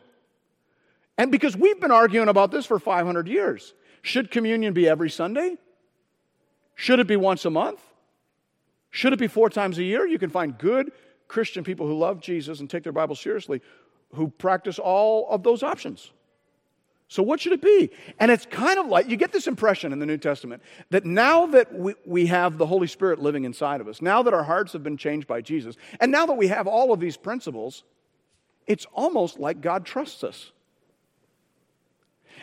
And 1.18 1.30
because 1.30 1.56
we've 1.56 1.80
been 1.80 1.90
arguing 1.90 2.28
about 2.28 2.50
this 2.50 2.66
for 2.66 2.78
500 2.78 3.28
years. 3.28 3.74
Should 4.02 4.30
communion 4.30 4.72
be 4.72 4.88
every 4.88 5.10
Sunday? 5.10 5.58
Should 6.74 6.98
it 6.98 7.06
be 7.06 7.16
once 7.16 7.44
a 7.44 7.50
month? 7.50 7.80
Should 8.90 9.12
it 9.12 9.18
be 9.18 9.26
four 9.28 9.50
times 9.50 9.78
a 9.78 9.82
year? 9.82 10.06
You 10.06 10.18
can 10.18 10.30
find 10.30 10.56
good 10.56 10.92
Christian 11.28 11.62
people 11.62 11.86
who 11.86 11.96
love 11.96 12.20
Jesus 12.20 12.60
and 12.60 12.68
take 12.68 12.82
their 12.82 12.92
Bible 12.92 13.14
seriously 13.14 13.60
who 14.14 14.28
practice 14.28 14.78
all 14.78 15.28
of 15.30 15.42
those 15.42 15.62
options. 15.62 16.10
So, 17.06 17.22
what 17.22 17.40
should 17.40 17.52
it 17.52 17.62
be? 17.62 17.90
And 18.18 18.30
it's 18.30 18.46
kind 18.46 18.78
of 18.78 18.86
like 18.86 19.08
you 19.08 19.16
get 19.16 19.32
this 19.32 19.46
impression 19.48 19.92
in 19.92 19.98
the 19.98 20.06
New 20.06 20.16
Testament 20.16 20.62
that 20.90 21.04
now 21.04 21.46
that 21.46 21.74
we, 21.74 21.94
we 22.06 22.26
have 22.26 22.56
the 22.56 22.66
Holy 22.66 22.86
Spirit 22.86 23.18
living 23.18 23.44
inside 23.44 23.80
of 23.80 23.88
us, 23.88 24.00
now 24.00 24.22
that 24.22 24.32
our 24.32 24.44
hearts 24.44 24.72
have 24.72 24.84
been 24.84 24.96
changed 24.96 25.26
by 25.26 25.40
Jesus, 25.40 25.76
and 25.98 26.12
now 26.12 26.24
that 26.26 26.34
we 26.34 26.46
have 26.46 26.68
all 26.68 26.92
of 26.92 27.00
these 27.00 27.16
principles, 27.16 27.82
it's 28.66 28.86
almost 28.92 29.38
like 29.38 29.60
God 29.60 29.84
trusts 29.84 30.24
us. 30.24 30.52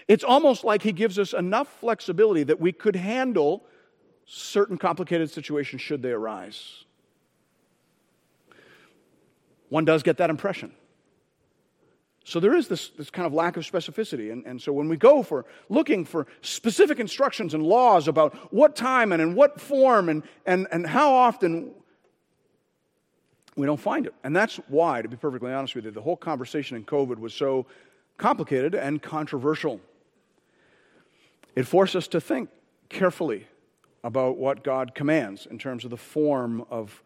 It's 0.08 0.24
almost 0.24 0.64
like 0.64 0.82
He 0.82 0.92
gives 0.92 1.18
us 1.20 1.34
enough 1.34 1.68
flexibility 1.80 2.44
that 2.44 2.60
we 2.60 2.72
could 2.72 2.96
handle 2.96 3.66
certain 4.26 4.78
complicated 4.78 5.32
situations 5.32 5.82
should 5.82 6.02
they 6.02 6.12
arise. 6.12 6.84
One 9.70 9.86
does 9.86 10.04
get 10.04 10.18
that 10.18 10.30
impression. 10.30 10.72
So 12.24 12.42
there 12.42 12.56
is 12.56 12.68
this, 12.68 12.90
this 12.90 13.10
kind 13.10 13.26
of 13.26 13.34
lack 13.34 13.56
of 13.56 13.64
specificity. 13.64 14.34
And, 14.34 14.46
and 14.46 14.62
so 14.62 14.74
when 14.74 14.90
we 14.90 14.98
go 14.98 15.24
for 15.24 15.46
looking 15.70 16.04
for 16.04 16.28
specific 16.42 17.00
instructions 17.00 17.54
and 17.54 17.64
laws 17.64 18.10
about 18.10 18.36
what 18.54 18.76
time 18.76 19.14
and 19.14 19.22
in 19.22 19.34
what 19.34 19.62
form 19.62 20.10
and, 20.10 20.24
and, 20.46 20.68
and 20.74 20.86
how 20.86 21.14
often, 21.14 21.72
we 23.58 23.66
don't 23.66 23.80
find 23.80 24.06
it. 24.06 24.14
And 24.24 24.36
that's 24.36 24.58
why, 24.68 25.02
to 25.02 25.10
be 25.10 25.18
perfectly 25.18 25.52
honest 25.52 25.76
with 25.76 25.86
you, 25.86 25.92
the 25.92 26.02
whole 26.02 26.16
conversation 26.16 26.78
in 26.78 26.86
COVID 26.86 27.18
was 27.18 27.34
so 27.34 27.66
complicated 28.18 28.76
and 28.76 29.02
controversial. 29.02 29.82
It 31.56 31.64
forced 31.64 31.96
us 31.96 32.08
to 32.10 32.22
think 32.22 32.50
carefully 32.88 33.48
about 34.04 34.38
what 34.38 34.64
God 34.64 34.94
commands 34.94 35.48
in 35.48 35.58
terms 35.58 35.84
of 35.84 35.90
the 35.90 35.98
form 35.98 36.66
of 36.70 37.04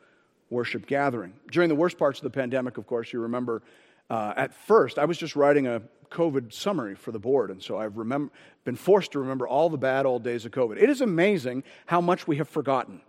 worship 0.49 0.85
gathering. 0.85 1.33
During 1.49 1.69
the 1.69 1.75
worst 1.75 1.97
parts 1.97 2.19
of 2.19 2.23
the 2.23 2.29
pandemic, 2.29 2.77
of 2.77 2.85
course, 2.85 3.13
you 3.13 3.21
remember 3.21 3.63
uh, 4.09 4.33
at 4.35 4.53
first, 4.53 4.99
I 4.99 5.05
was 5.05 5.17
just 5.17 5.37
writing 5.37 5.67
a 5.67 5.81
COVID 6.09 6.51
summary 6.51 6.95
for 6.95 7.13
the 7.13 7.19
board, 7.19 7.49
and 7.49 7.63
so 7.63 7.77
I've 7.77 7.95
remember, 7.95 8.33
been 8.65 8.75
forced 8.75 9.13
to 9.13 9.19
remember 9.19 9.47
all 9.47 9.69
the 9.69 9.77
bad 9.77 10.05
old 10.05 10.21
days 10.21 10.43
of 10.43 10.51
COVID. 10.51 10.75
It 10.77 10.89
is 10.89 10.99
amazing 10.99 11.63
how 11.85 12.01
much 12.01 12.27
we 12.27 12.35
have 12.35 12.49
forgotten. 12.49 12.99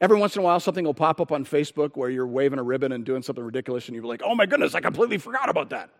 Every 0.00 0.18
once 0.18 0.36
in 0.36 0.40
a 0.40 0.44
while, 0.44 0.60
something 0.60 0.84
will 0.84 0.94
pop 0.94 1.20
up 1.20 1.32
on 1.32 1.44
Facebook 1.44 1.96
where 1.96 2.10
you're 2.10 2.26
waving 2.26 2.58
a 2.58 2.62
ribbon 2.62 2.92
and 2.92 3.04
doing 3.04 3.22
something 3.22 3.44
ridiculous, 3.44 3.88
and 3.88 3.94
you're 3.94 4.04
like, 4.04 4.22
oh 4.24 4.34
my 4.34 4.46
goodness, 4.46 4.74
I 4.74 4.80
completely 4.80 5.18
forgot 5.18 5.48
about 5.48 5.70
that. 5.70 5.90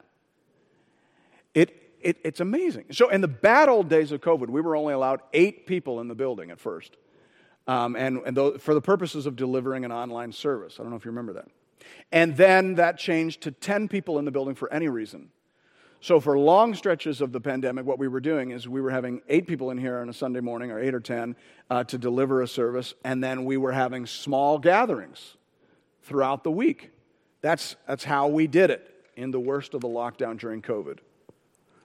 It, 1.54 1.94
it, 2.00 2.18
it's 2.24 2.40
amazing. 2.40 2.86
So, 2.92 3.08
in 3.08 3.20
the 3.20 3.28
bad 3.28 3.68
old 3.68 3.88
days 3.88 4.12
of 4.12 4.20
COVID, 4.20 4.48
we 4.48 4.60
were 4.60 4.76
only 4.76 4.94
allowed 4.94 5.20
eight 5.32 5.66
people 5.66 6.00
in 6.00 6.08
the 6.08 6.14
building 6.14 6.50
at 6.50 6.60
first, 6.60 6.96
um, 7.66 7.96
and, 7.96 8.20
and 8.24 8.60
for 8.60 8.74
the 8.74 8.80
purposes 8.80 9.26
of 9.26 9.36
delivering 9.36 9.84
an 9.84 9.92
online 9.92 10.32
service. 10.32 10.76
I 10.78 10.82
don't 10.82 10.90
know 10.90 10.96
if 10.96 11.04
you 11.04 11.10
remember 11.10 11.34
that. 11.34 11.48
And 12.12 12.36
then 12.36 12.74
that 12.74 12.98
changed 12.98 13.42
to 13.42 13.50
10 13.50 13.88
people 13.88 14.18
in 14.18 14.24
the 14.24 14.30
building 14.30 14.54
for 14.54 14.72
any 14.72 14.88
reason. 14.88 15.30
So, 16.02 16.18
for 16.18 16.38
long 16.38 16.74
stretches 16.74 17.20
of 17.20 17.30
the 17.30 17.40
pandemic, 17.40 17.84
what 17.84 17.98
we 17.98 18.08
were 18.08 18.20
doing 18.20 18.52
is 18.52 18.66
we 18.66 18.80
were 18.80 18.90
having 18.90 19.20
eight 19.28 19.46
people 19.46 19.70
in 19.70 19.76
here 19.76 19.98
on 19.98 20.08
a 20.08 20.14
Sunday 20.14 20.40
morning, 20.40 20.70
or 20.70 20.80
eight 20.80 20.94
or 20.94 21.00
10, 21.00 21.36
uh, 21.68 21.84
to 21.84 21.98
deliver 21.98 22.40
a 22.40 22.48
service, 22.48 22.94
and 23.04 23.22
then 23.22 23.44
we 23.44 23.58
were 23.58 23.72
having 23.72 24.06
small 24.06 24.58
gatherings 24.58 25.36
throughout 26.02 26.42
the 26.42 26.50
week. 26.50 26.90
That's, 27.42 27.76
that's 27.86 28.04
how 28.04 28.28
we 28.28 28.46
did 28.46 28.70
it 28.70 28.90
in 29.14 29.30
the 29.30 29.40
worst 29.40 29.74
of 29.74 29.82
the 29.82 29.88
lockdown 29.88 30.38
during 30.38 30.62
COVID. 30.62 30.98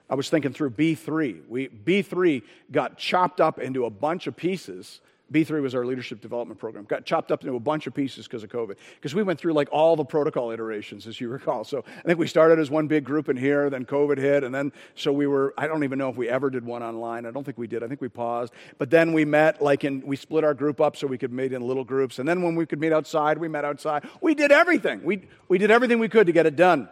I 0.08 0.14
was 0.14 0.30
thinking 0.30 0.54
through 0.54 0.70
B3. 0.70 1.46
We, 1.48 1.68
B3 1.68 2.42
got 2.72 2.96
chopped 2.96 3.40
up 3.40 3.58
into 3.58 3.84
a 3.84 3.90
bunch 3.90 4.26
of 4.26 4.34
pieces 4.34 5.00
B3 5.32 5.60
was 5.60 5.74
our 5.74 5.84
leadership 5.84 6.20
development 6.20 6.60
program. 6.60 6.84
Got 6.84 7.04
chopped 7.04 7.32
up 7.32 7.42
into 7.42 7.56
a 7.56 7.60
bunch 7.60 7.88
of 7.88 7.94
pieces 7.94 8.28
because 8.28 8.44
of 8.44 8.50
COVID. 8.50 8.76
Because 8.94 9.12
we 9.12 9.24
went 9.24 9.40
through 9.40 9.54
like 9.54 9.68
all 9.72 9.96
the 9.96 10.04
protocol 10.04 10.52
iterations, 10.52 11.06
as 11.08 11.20
you 11.20 11.28
recall. 11.28 11.64
So 11.64 11.84
I 11.98 12.02
think 12.02 12.20
we 12.20 12.28
started 12.28 12.60
as 12.60 12.70
one 12.70 12.86
big 12.86 13.02
group 13.02 13.28
in 13.28 13.36
here, 13.36 13.68
then 13.68 13.84
COVID 13.84 14.18
hit, 14.18 14.44
and 14.44 14.54
then 14.54 14.72
so 14.94 15.12
we 15.12 15.26
were, 15.26 15.52
I 15.58 15.66
don't 15.66 15.82
even 15.82 15.98
know 15.98 16.08
if 16.08 16.16
we 16.16 16.28
ever 16.28 16.48
did 16.48 16.64
one 16.64 16.84
online. 16.84 17.26
I 17.26 17.32
don't 17.32 17.42
think 17.42 17.58
we 17.58 17.66
did. 17.66 17.82
I 17.82 17.88
think 17.88 18.00
we 18.00 18.08
paused. 18.08 18.52
But 18.78 18.90
then 18.90 19.12
we 19.12 19.24
met, 19.24 19.60
like 19.60 19.82
in, 19.82 20.00
we 20.06 20.14
split 20.14 20.44
our 20.44 20.54
group 20.54 20.80
up 20.80 20.96
so 20.96 21.08
we 21.08 21.18
could 21.18 21.32
meet 21.32 21.52
in 21.52 21.60
little 21.60 21.84
groups. 21.84 22.20
And 22.20 22.28
then 22.28 22.42
when 22.42 22.54
we 22.54 22.64
could 22.64 22.80
meet 22.80 22.92
outside, 22.92 23.38
we 23.38 23.48
met 23.48 23.64
outside. 23.64 24.04
We 24.20 24.36
did 24.36 24.52
everything. 24.52 25.02
We, 25.02 25.26
we 25.48 25.58
did 25.58 25.72
everything 25.72 25.98
we 25.98 26.08
could 26.08 26.28
to 26.28 26.32
get 26.32 26.46
it 26.46 26.54
done. 26.54 26.88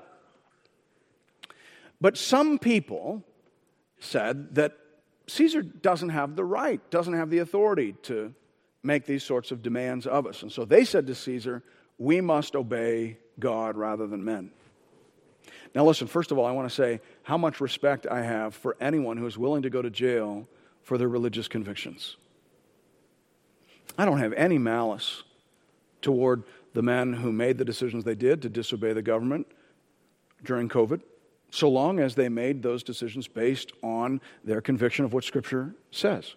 But 2.00 2.18
some 2.18 2.58
people 2.58 3.22
said 4.00 4.56
that 4.56 4.76
Caesar 5.26 5.62
doesn't 5.62 6.10
have 6.10 6.36
the 6.36 6.44
right, 6.44 6.80
doesn't 6.90 7.14
have 7.14 7.30
the 7.30 7.38
authority 7.38 7.94
to 8.02 8.34
make 8.82 9.06
these 9.06 9.22
sorts 9.22 9.50
of 9.50 9.62
demands 9.62 10.06
of 10.06 10.26
us. 10.26 10.42
And 10.42 10.52
so 10.52 10.64
they 10.64 10.84
said 10.84 11.06
to 11.06 11.14
Caesar, 11.14 11.62
we 11.98 12.20
must 12.20 12.54
obey 12.54 13.18
God 13.38 13.76
rather 13.76 14.06
than 14.06 14.24
men. 14.24 14.50
Now, 15.74 15.84
listen, 15.84 16.06
first 16.06 16.30
of 16.30 16.38
all, 16.38 16.46
I 16.46 16.52
want 16.52 16.68
to 16.68 16.74
say 16.74 17.00
how 17.22 17.36
much 17.36 17.60
respect 17.60 18.06
I 18.06 18.22
have 18.22 18.54
for 18.54 18.76
anyone 18.80 19.16
who 19.16 19.26
is 19.26 19.36
willing 19.38 19.62
to 19.62 19.70
go 19.70 19.82
to 19.82 19.90
jail 19.90 20.46
for 20.82 20.98
their 20.98 21.08
religious 21.08 21.48
convictions. 21.48 22.16
I 23.96 24.04
don't 24.04 24.18
have 24.18 24.32
any 24.34 24.58
malice 24.58 25.22
toward 26.02 26.44
the 26.74 26.82
men 26.82 27.14
who 27.14 27.32
made 27.32 27.58
the 27.58 27.64
decisions 27.64 28.04
they 28.04 28.14
did 28.14 28.42
to 28.42 28.48
disobey 28.48 28.92
the 28.92 29.02
government 29.02 29.46
during 30.44 30.68
COVID 30.68 31.00
so 31.54 31.68
long 31.68 32.00
as 32.00 32.14
they 32.14 32.28
made 32.28 32.62
those 32.62 32.82
decisions 32.82 33.28
based 33.28 33.72
on 33.82 34.20
their 34.42 34.60
conviction 34.60 35.04
of 35.04 35.12
what 35.12 35.22
Scripture 35.22 35.74
says. 35.92 36.34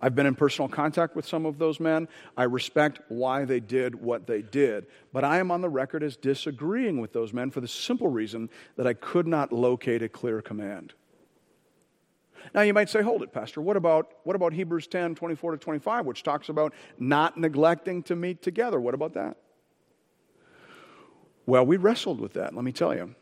I've 0.00 0.14
been 0.14 0.26
in 0.26 0.34
personal 0.34 0.68
contact 0.68 1.14
with 1.16 1.26
some 1.26 1.46
of 1.46 1.58
those 1.58 1.80
men. 1.80 2.08
I 2.36 2.44
respect 2.44 3.00
why 3.08 3.44
they 3.44 3.60
did 3.60 3.94
what 3.94 4.26
they 4.26 4.42
did. 4.42 4.86
But 5.12 5.24
I 5.24 5.38
am 5.38 5.50
on 5.50 5.60
the 5.60 5.68
record 5.68 6.02
as 6.02 6.16
disagreeing 6.16 7.00
with 7.00 7.12
those 7.12 7.32
men 7.32 7.50
for 7.50 7.60
the 7.60 7.68
simple 7.68 8.08
reason 8.08 8.48
that 8.76 8.86
I 8.86 8.94
could 8.94 9.26
not 9.26 9.52
locate 9.52 10.02
a 10.02 10.08
clear 10.08 10.40
command. 10.40 10.92
Now 12.54 12.62
you 12.62 12.72
might 12.72 12.88
say, 12.88 13.02
hold 13.02 13.22
it, 13.22 13.32
Pastor. 13.32 13.60
What 13.60 13.76
about, 13.76 14.12
what 14.22 14.36
about 14.36 14.52
Hebrews 14.52 14.86
10, 14.86 15.14
24 15.14 15.52
to 15.52 15.58
25, 15.58 16.06
which 16.06 16.22
talks 16.22 16.48
about 16.48 16.74
not 16.98 17.36
neglecting 17.36 18.02
to 18.04 18.16
meet 18.16 18.42
together? 18.42 18.80
What 18.80 18.94
about 18.94 19.14
that? 19.14 19.36
Well, 21.46 21.66
we 21.66 21.76
wrestled 21.76 22.20
with 22.20 22.34
that, 22.34 22.54
let 22.54 22.64
me 22.64 22.72
tell 22.72 22.94
you. 22.94 23.14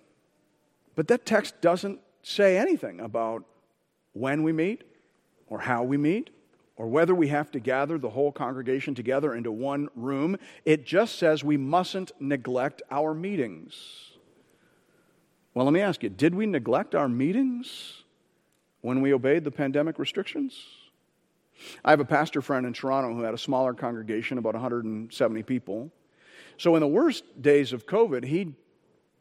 But 0.96 1.08
that 1.08 1.24
text 1.24 1.60
doesn't 1.60 2.00
say 2.22 2.58
anything 2.58 3.00
about 3.00 3.44
when 4.12 4.42
we 4.42 4.52
meet 4.52 4.82
or 5.46 5.60
how 5.60 5.84
we 5.84 5.96
meet 5.96 6.30
or 6.74 6.88
whether 6.88 7.14
we 7.14 7.28
have 7.28 7.50
to 7.52 7.60
gather 7.60 7.98
the 7.98 8.10
whole 8.10 8.32
congregation 8.32 8.94
together 8.94 9.34
into 9.34 9.52
one 9.52 9.88
room. 9.94 10.36
It 10.64 10.84
just 10.84 11.18
says 11.18 11.44
we 11.44 11.56
mustn't 11.56 12.12
neglect 12.18 12.82
our 12.90 13.14
meetings. 13.14 13.76
Well, 15.54 15.64
let 15.64 15.72
me 15.72 15.80
ask 15.80 16.02
you 16.02 16.08
did 16.08 16.34
we 16.34 16.46
neglect 16.46 16.94
our 16.94 17.08
meetings 17.08 18.02
when 18.80 19.00
we 19.00 19.12
obeyed 19.12 19.44
the 19.44 19.50
pandemic 19.50 19.98
restrictions? 19.98 20.58
I 21.84 21.90
have 21.90 22.00
a 22.00 22.04
pastor 22.04 22.42
friend 22.42 22.66
in 22.66 22.74
Toronto 22.74 23.14
who 23.14 23.22
had 23.22 23.32
a 23.32 23.38
smaller 23.38 23.72
congregation, 23.72 24.36
about 24.36 24.52
170 24.52 25.42
people. 25.44 25.90
So, 26.58 26.74
in 26.74 26.80
the 26.80 26.86
worst 26.86 27.24
days 27.40 27.72
of 27.72 27.86
COVID, 27.86 28.24
he 28.24 28.54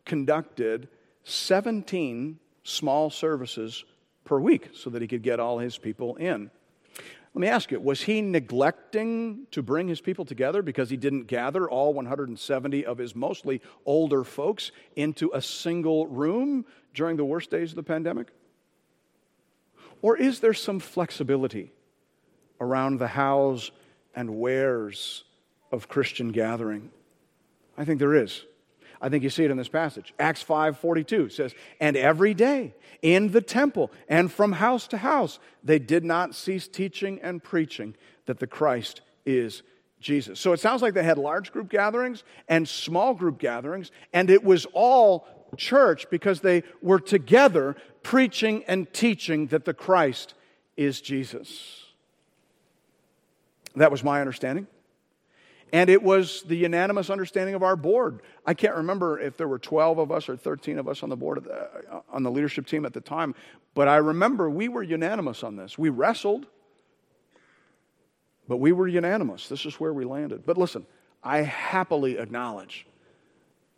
conducted 0.04 0.90
17 1.26 2.40
small 2.64 3.10
services 3.10 3.84
per 4.24 4.40
week 4.40 4.70
so 4.74 4.90
that 4.92 5.02
he 5.02 5.08
could 5.08 5.24
get 5.24 5.40
all 5.40 5.60
his 5.60 5.78
people 5.78 6.16
in. 6.16 6.50
Let 7.34 7.42
me 7.42 7.48
ask 7.48 7.70
you, 7.72 7.82
was 7.82 8.02
he 8.02 8.22
neglecting 8.22 9.48
to 9.52 9.62
bring 9.62 9.90
his 9.90 10.00
people 10.00 10.24
together 10.24 10.62
because 10.62 10.90
he 10.90 10.96
didn't 10.96 11.26
gather 11.26 11.70
all 11.70 11.94
170 11.94 12.86
of 12.86 12.98
his 12.98 13.14
mostly 13.14 13.62
older 13.86 14.24
folks 14.24 14.72
into 14.96 15.32
a 15.34 15.42
single 15.42 16.08
room 16.08 16.66
during 16.94 17.18
the 17.18 17.26
worst 17.26 17.52
days 17.52 17.72
of 17.72 17.76
the 17.76 17.84
pandemic? 17.84 18.30
Or 20.02 20.16
is 20.16 20.40
there 20.40 20.54
some 20.54 20.80
flexibility 20.80 21.74
around 22.62 23.00
the 23.00 23.08
hows 23.08 23.72
and 24.16 24.40
wheres 24.40 25.26
of 25.74 25.90
Christian 25.90 26.32
gathering? 26.32 26.90
I 27.78 27.84
think 27.84 28.00
there 28.00 28.16
is. 28.16 28.46
I 29.02 29.10
think 29.10 29.24
you 29.24 29.30
see 29.30 29.44
it 29.44 29.52
in 29.52 29.58
this 29.58 29.70
passage. 29.70 30.14
Acts 30.20 30.42
5:42 30.42 31.30
says, 31.30 31.54
"And 31.80 31.98
every 31.98 32.34
day 32.34 32.74
in 33.02 33.32
the 33.32 33.42
temple 33.42 33.92
and 34.08 34.32
from 34.32 34.54
house 34.54 34.88
to 34.88 34.98
house 34.98 35.40
they 35.64 35.80
did 35.80 36.04
not 36.04 36.36
cease 36.36 36.68
teaching 36.68 37.20
and 37.22 37.44
preaching 37.44 37.96
that 38.26 38.40
the 38.40 38.48
Christ 38.48 39.02
is 39.26 39.64
Jesus." 40.00 40.40
So 40.40 40.54
it 40.54 40.60
sounds 40.60 40.82
like 40.82 40.94
they 40.94 41.04
had 41.04 41.18
large 41.18 41.52
group 41.52 41.70
gatherings 41.70 42.24
and 42.48 42.68
small 42.68 43.14
group 43.14 43.38
gatherings, 43.38 43.92
and 44.14 44.30
it 44.30 44.44
was 44.44 44.66
all 44.74 45.28
church 45.58 46.10
because 46.10 46.42
they 46.42 46.64
were 46.82 47.00
together 47.00 47.76
preaching 48.04 48.64
and 48.66 48.92
teaching 48.94 49.48
that 49.48 49.66
the 49.66 49.74
Christ 49.74 50.34
is 50.78 51.02
Jesus. 51.02 51.86
That 53.76 53.92
was 53.92 54.04
my 54.04 54.22
understanding. 54.22 54.68
And 55.76 55.90
it 55.90 56.02
was 56.02 56.42
the 56.44 56.56
unanimous 56.56 57.10
understanding 57.10 57.54
of 57.54 57.62
our 57.62 57.76
board. 57.76 58.22
I 58.46 58.54
can't 58.54 58.78
remember 58.78 59.20
if 59.20 59.36
there 59.36 59.50
were 59.50 59.60
12 59.60 59.98
of 59.98 60.10
us 60.10 60.30
or 60.30 60.38
13 60.38 60.80
of 60.80 60.88
us 60.88 61.04
on 61.04 61.10
the 61.10 61.18
board, 61.18 61.44
the, 61.44 61.54
uh, 61.92 62.00
on 62.10 62.24
the 62.24 62.32
leadership 62.32 62.66
team 62.66 62.86
at 62.86 62.94
the 62.94 63.02
time, 63.02 63.36
but 63.74 63.90
I 63.90 63.98
remember 63.98 64.50
we 64.50 64.70
were 64.70 64.84
unanimous 64.84 65.44
on 65.44 65.58
this. 65.58 65.78
We 65.78 65.90
wrestled, 65.90 66.46
but 68.48 68.56
we 68.56 68.72
were 68.72 68.88
unanimous. 68.88 69.50
This 69.50 69.66
is 69.66 69.78
where 69.78 69.92
we 69.92 70.06
landed. 70.06 70.46
But 70.46 70.58
listen, 70.58 70.86
I 71.22 71.40
happily 71.40 72.20
acknowledge 72.20 72.88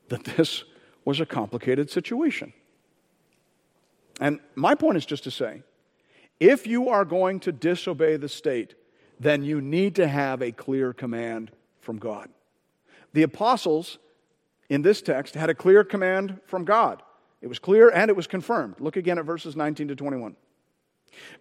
that 0.10 0.24
this 0.24 0.66
was 1.04 1.20
a 1.20 1.26
complicated 1.26 1.90
situation. 1.90 2.54
And 4.22 4.40
my 4.54 4.76
point 4.76 4.98
is 4.98 5.06
just 5.08 5.24
to 5.24 5.32
say 5.32 5.64
if 6.40 6.68
you 6.68 6.90
are 6.90 7.06
going 7.06 7.40
to 7.40 7.52
disobey 7.52 8.18
the 8.18 8.30
state, 8.30 8.76
then 9.20 9.44
you 9.44 9.62
need 9.62 9.96
to 9.96 10.08
have 10.08 10.44
a 10.44 10.52
clear 10.52 10.94
command 10.94 11.50
from 11.88 11.98
God. 12.00 12.30
The 13.14 13.24
apostles 13.24 13.98
in 14.70 14.82
this 14.82 15.02
text 15.02 15.36
had 15.36 15.50
a 15.50 15.56
clear 15.56 15.86
command 15.86 16.42
from 16.46 16.66
God. 16.66 17.02
It 17.42 17.48
was 17.48 17.60
clear 17.60 17.90
and 17.90 18.12
it 18.12 18.18
was 18.18 18.28
confirmed. 18.28 18.76
Look 18.80 18.98
again 18.98 19.18
at 19.18 19.24
verses 19.24 19.56
19 19.56 19.88
to 19.88 19.96
21. 19.96 20.36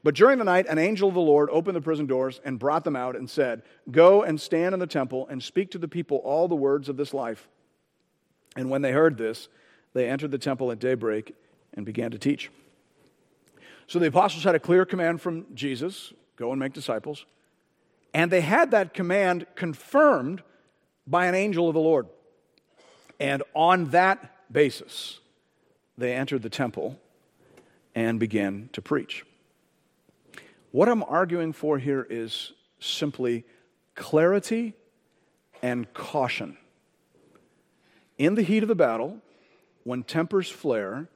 But 0.04 0.14
during 0.14 0.38
the 0.38 0.44
night, 0.44 0.66
an 0.68 0.78
angel 0.78 1.08
of 1.08 1.14
the 1.14 1.20
Lord 1.20 1.48
opened 1.50 1.74
the 1.74 1.80
prison 1.80 2.06
doors 2.06 2.40
and 2.44 2.60
brought 2.60 2.84
them 2.84 2.94
out 2.94 3.16
and 3.16 3.28
said, 3.28 3.62
Go 3.90 4.22
and 4.22 4.40
stand 4.40 4.72
in 4.72 4.78
the 4.78 4.86
temple 4.86 5.26
and 5.28 5.42
speak 5.42 5.72
to 5.72 5.78
the 5.78 5.88
people 5.88 6.18
all 6.18 6.46
the 6.46 6.54
words 6.54 6.88
of 6.88 6.96
this 6.96 7.12
life. 7.12 7.48
And 8.54 8.70
when 8.70 8.82
they 8.82 8.92
heard 8.92 9.18
this, 9.18 9.48
they 9.94 10.08
entered 10.08 10.30
the 10.30 10.38
temple 10.38 10.70
at 10.70 10.78
daybreak 10.78 11.34
and 11.74 11.84
began 11.84 12.12
to 12.12 12.18
teach. 12.18 12.52
So 13.88 13.98
the 13.98 14.06
apostles 14.06 14.44
had 14.44 14.54
a 14.54 14.60
clear 14.60 14.86
command 14.86 15.20
from 15.20 15.46
Jesus 15.54 16.12
go 16.36 16.52
and 16.52 16.60
make 16.60 16.72
disciples. 16.72 17.26
And 18.16 18.30
they 18.30 18.40
had 18.40 18.70
that 18.70 18.94
command 18.94 19.44
confirmed 19.56 20.42
by 21.06 21.26
an 21.26 21.34
angel 21.34 21.68
of 21.68 21.74
the 21.74 21.80
Lord. 21.80 22.06
And 23.20 23.42
on 23.54 23.90
that 23.90 24.50
basis, 24.50 25.20
they 25.98 26.14
entered 26.14 26.40
the 26.40 26.48
temple 26.48 26.98
and 27.94 28.18
began 28.18 28.70
to 28.72 28.80
preach. 28.80 29.26
What 30.70 30.88
I'm 30.88 31.02
arguing 31.02 31.52
for 31.52 31.78
here 31.78 32.06
is 32.08 32.54
simply 32.80 33.44
clarity 33.94 34.72
and 35.60 35.92
caution. 35.92 36.56
In 38.16 38.34
the 38.34 38.42
heat 38.42 38.62
of 38.62 38.68
the 38.70 38.74
battle, 38.74 39.18
when 39.84 40.02
tempers 40.02 40.48
flare, 40.48 41.10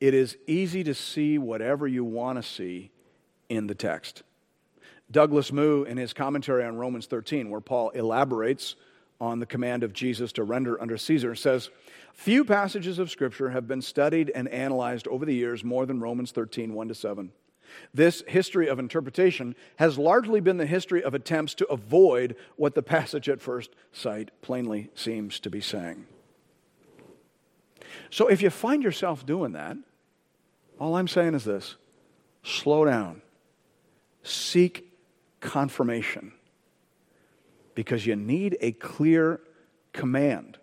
it 0.00 0.12
is 0.12 0.36
easy 0.46 0.84
to 0.84 0.92
see 0.92 1.38
whatever 1.38 1.88
you 1.88 2.04
want 2.04 2.36
to 2.36 2.42
see 2.42 2.90
in 3.48 3.68
the 3.68 3.74
text. 3.74 4.22
Douglas 5.12 5.52
Moo, 5.52 5.84
in 5.84 5.98
his 5.98 6.12
commentary 6.12 6.64
on 6.64 6.76
Romans 6.76 7.06
13, 7.06 7.50
where 7.50 7.60
Paul 7.60 7.90
elaborates 7.90 8.76
on 9.20 9.38
the 9.38 9.46
command 9.46 9.84
of 9.84 9.92
Jesus 9.92 10.32
to 10.32 10.42
render 10.42 10.80
under 10.80 10.96
Caesar, 10.96 11.34
says, 11.34 11.70
Few 12.12 12.44
passages 12.44 12.98
of 12.98 13.10
Scripture 13.10 13.50
have 13.50 13.68
been 13.68 13.82
studied 13.82 14.30
and 14.34 14.48
analyzed 14.48 15.06
over 15.08 15.24
the 15.24 15.34
years 15.34 15.62
more 15.62 15.86
than 15.86 16.00
Romans 16.00 16.32
13, 16.32 16.74
1 16.74 16.88
to 16.88 16.94
7. 16.94 17.32
This 17.94 18.22
history 18.26 18.68
of 18.68 18.78
interpretation 18.78 19.54
has 19.76 19.98
largely 19.98 20.40
been 20.40 20.56
the 20.56 20.66
history 20.66 21.02
of 21.02 21.14
attempts 21.14 21.54
to 21.54 21.66
avoid 21.68 22.36
what 22.56 22.74
the 22.74 22.82
passage 22.82 23.28
at 23.28 23.40
first 23.40 23.70
sight 23.92 24.30
plainly 24.42 24.90
seems 24.94 25.40
to 25.40 25.50
be 25.50 25.60
saying. 25.60 26.06
So 28.10 28.28
if 28.28 28.42
you 28.42 28.50
find 28.50 28.82
yourself 28.82 29.24
doing 29.24 29.52
that, 29.52 29.76
all 30.78 30.96
I'm 30.96 31.08
saying 31.08 31.34
is 31.34 31.44
this 31.44 31.76
slow 32.42 32.84
down, 32.84 33.22
seek 34.22 34.91
confirmation 35.42 36.32
because 37.74 38.06
you 38.06 38.16
need 38.16 38.56
a 38.60 38.72
clear 38.72 39.40
command 39.92 40.58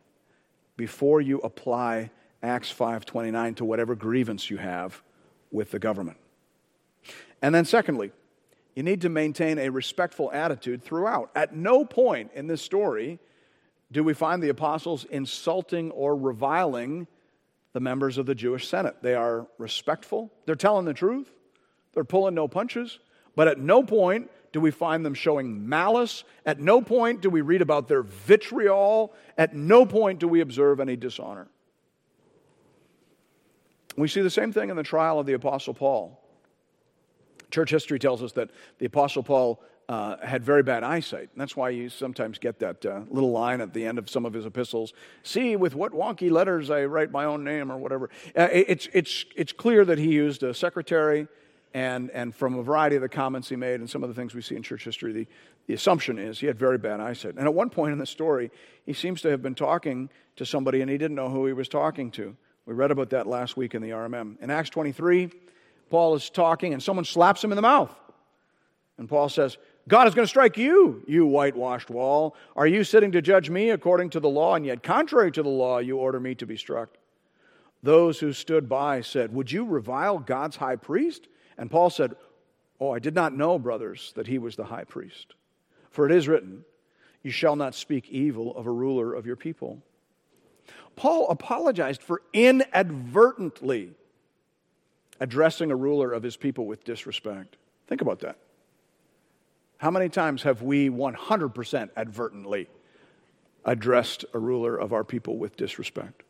before 0.77 1.21
you 1.21 1.39
apply 1.39 2.09
Acts 2.41 2.71
5:29 2.71 3.55
to 3.55 3.65
whatever 3.65 3.93
grievance 3.93 4.49
you 4.49 4.57
have 4.57 5.03
with 5.51 5.71
the 5.71 5.79
government. 5.79 6.17
And 7.41 7.53
then 7.53 7.65
secondly, 7.65 8.11
you 8.75 8.83
need 8.83 9.01
to 9.01 9.09
maintain 9.09 9.59
a 9.59 9.69
respectful 9.69 10.31
attitude 10.31 10.81
throughout. 10.81 11.31
At 11.35 11.53
no 11.53 11.83
point 11.83 12.31
in 12.33 12.47
this 12.47 12.61
story 12.61 13.19
do 13.91 14.03
we 14.03 14.13
find 14.13 14.41
the 14.41 14.49
apostles 14.49 15.03
insulting 15.05 15.91
or 15.91 16.15
reviling 16.15 17.07
the 17.73 17.79
members 17.79 18.17
of 18.17 18.27
the 18.27 18.35
Jewish 18.35 18.67
Senate. 18.67 18.97
They 19.01 19.15
are 19.15 19.47
respectful, 19.57 20.31
they're 20.45 20.55
telling 20.55 20.85
the 20.85 20.93
truth, 20.93 21.31
they're 21.93 22.03
pulling 22.03 22.35
no 22.35 22.47
punches, 22.47 22.99
but 23.35 23.47
at 23.47 23.59
no 23.59 23.83
point 23.83 24.29
do 24.51 24.59
we 24.59 24.71
find 24.71 25.05
them 25.05 25.13
showing 25.13 25.67
malice. 25.67 26.23
At 26.45 26.59
no 26.59 26.81
point 26.81 27.21
do 27.21 27.29
we 27.29 27.41
read 27.41 27.61
about 27.61 27.87
their 27.87 28.03
vitriol. 28.03 29.13
At 29.37 29.55
no 29.55 29.85
point 29.85 30.19
do 30.19 30.27
we 30.27 30.41
observe 30.41 30.79
any 30.79 30.95
dishonor. 30.95 31.47
We 33.95 34.07
see 34.07 34.21
the 34.21 34.29
same 34.29 34.51
thing 34.51 34.69
in 34.69 34.75
the 34.75 34.83
trial 34.83 35.19
of 35.19 35.25
the 35.25 35.33
Apostle 35.33 35.73
Paul. 35.73 36.19
Church 37.51 37.69
history 37.69 37.99
tells 37.99 38.23
us 38.23 38.31
that 38.33 38.49
the 38.77 38.85
Apostle 38.85 39.23
Paul 39.23 39.61
uh, 39.89 40.17
had 40.23 40.43
very 40.43 40.61
bad 40.61 40.83
eyesight. 40.83 41.29
And 41.31 41.41
that's 41.41 41.55
why 41.55 41.69
you 41.69 41.89
sometimes 41.89 42.37
get 42.37 42.59
that 42.59 42.85
uh, 42.85 43.01
little 43.09 43.31
line 43.31 43.59
at 43.59 43.73
the 43.73 43.85
end 43.85 43.97
of 43.97 44.07
some 44.07 44.23
of 44.23 44.33
his 44.33 44.45
epistles 44.45 44.93
see 45.23 45.55
with 45.55 45.73
what 45.73 45.91
wonky 45.93 46.29
letters 46.29 46.69
I 46.69 46.85
write 46.85 47.11
my 47.11 47.25
own 47.25 47.43
name 47.43 47.71
or 47.71 47.77
whatever. 47.77 48.11
Uh, 48.37 48.47
it's, 48.51 48.87
it's, 48.93 49.25
it's 49.35 49.51
clear 49.51 49.83
that 49.85 49.97
he 49.97 50.09
used 50.09 50.43
a 50.43 50.53
secretary 50.53 51.27
and, 51.73 52.09
and 52.11 52.35
from 52.35 52.57
a 52.57 52.63
variety 52.63 52.95
of 52.95 53.01
the 53.01 53.09
comments 53.09 53.49
he 53.49 53.55
made 53.55 53.79
and 53.79 53.89
some 53.89 54.03
of 54.03 54.09
the 54.09 54.15
things 54.15 54.33
we 54.33 54.41
see 54.41 54.55
in 54.55 54.63
church 54.63 54.83
history, 54.83 55.13
the, 55.13 55.27
the 55.67 55.73
assumption 55.73 56.17
is 56.17 56.39
he 56.39 56.47
had 56.47 56.57
very 56.57 56.77
bad 56.77 56.99
eyesight. 56.99 57.35
And 57.35 57.45
at 57.45 57.53
one 57.53 57.69
point 57.69 57.93
in 57.93 57.99
the 57.99 58.05
story, 58.05 58.49
he 58.85 58.93
seems 58.93 59.21
to 59.21 59.29
have 59.29 59.41
been 59.41 59.55
talking 59.55 60.09
to 60.37 60.45
somebody 60.45 60.81
and 60.81 60.89
he 60.89 60.97
didn't 60.97 61.15
know 61.15 61.29
who 61.29 61.45
he 61.45 61.53
was 61.53 61.67
talking 61.67 62.09
to. 62.11 62.35
We 62.65 62.73
read 62.73 62.91
about 62.91 63.11
that 63.11 63.27
last 63.27 63.55
week 63.55 63.75
in 63.75 63.81
the 63.81 63.89
RMM. 63.89 64.41
In 64.41 64.49
Acts 64.49 64.69
23, 64.71 65.31
Paul 65.89 66.15
is 66.15 66.29
talking 66.29 66.73
and 66.73 66.81
someone 66.81 67.05
slaps 67.05 67.43
him 67.43 67.51
in 67.51 67.55
the 67.55 67.61
mouth. 67.61 67.93
And 68.97 69.07
Paul 69.07 69.29
says, 69.29 69.57
God 69.87 70.07
is 70.07 70.13
going 70.13 70.25
to 70.25 70.29
strike 70.29 70.57
you, 70.57 71.03
you 71.07 71.25
whitewashed 71.25 71.89
wall. 71.89 72.35
Are 72.55 72.67
you 72.67 72.83
sitting 72.83 73.11
to 73.13 73.21
judge 73.21 73.49
me 73.49 73.71
according 73.71 74.11
to 74.11 74.19
the 74.19 74.29
law, 74.29 74.53
and 74.53 74.63
yet 74.63 74.83
contrary 74.83 75.31
to 75.31 75.41
the 75.41 75.49
law, 75.49 75.79
you 75.79 75.97
order 75.97 76.19
me 76.19 76.35
to 76.35 76.45
be 76.45 76.57
struck? 76.57 76.89
Those 77.81 78.19
who 78.19 78.33
stood 78.33 78.69
by 78.69 79.01
said, 79.01 79.33
Would 79.33 79.51
you 79.51 79.65
revile 79.65 80.19
God's 80.19 80.57
high 80.57 80.75
priest? 80.75 81.27
And 81.59 81.69
Paul 81.69 81.89
said, 81.91 82.15
Oh, 82.79 82.91
I 82.91 82.99
did 82.99 83.13
not 83.13 83.35
know, 83.35 83.59
brothers, 83.59 84.13
that 84.15 84.27
he 84.27 84.37
was 84.37 84.55
the 84.55 84.63
high 84.63 84.85
priest. 84.85 85.35
For 85.91 86.05
it 86.05 86.11
is 86.13 86.29
written, 86.29 86.63
You 87.21 87.29
shall 87.29 87.57
not 87.57 87.75
speak 87.75 88.09
evil 88.09 88.55
of 88.55 88.65
a 88.65 88.71
ruler 88.71 89.13
of 89.13 89.25
your 89.25 89.35
people. 89.35 89.83
Paul 90.95 91.27
apologized 91.29 92.01
for 92.01 92.21
inadvertently 92.31 93.91
addressing 95.19 95.69
a 95.69 95.75
ruler 95.75 96.13
of 96.13 96.23
his 96.23 96.37
people 96.37 96.65
with 96.65 96.85
disrespect. 96.85 97.57
Think 97.87 98.01
about 98.01 98.19
that. 98.19 98.37
How 99.77 99.91
many 99.91 100.07
times 100.07 100.43
have 100.43 100.61
we 100.61 100.89
100% 100.89 101.89
advertently 101.97 102.69
addressed 103.65 104.23
a 104.33 104.39
ruler 104.39 104.77
of 104.77 104.93
our 104.93 105.03
people 105.03 105.37
with 105.37 105.57
disrespect? 105.57 106.23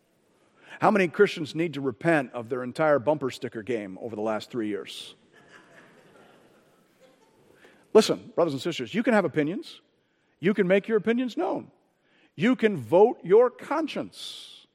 How 0.79 0.89
many 0.89 1.07
Christians 1.07 1.53
need 1.53 1.73
to 1.75 1.81
repent 1.81 2.31
of 2.33 2.49
their 2.49 2.63
entire 2.63 2.99
bumper 2.99 3.29
sticker 3.29 3.61
game 3.61 3.99
over 4.01 4.15
the 4.15 4.21
last 4.21 4.49
three 4.49 4.69
years? 4.69 5.13
Listen, 7.93 8.31
brothers 8.35 8.53
and 8.53 8.61
sisters, 8.61 8.93
you 8.93 9.03
can 9.03 9.13
have 9.13 9.25
opinions. 9.25 9.81
You 10.39 10.53
can 10.53 10.67
make 10.67 10.87
your 10.87 10.97
opinions 10.97 11.35
known. 11.35 11.71
You 12.35 12.55
can 12.55 12.77
vote 12.77 13.19
your 13.23 13.49
conscience. 13.49 14.67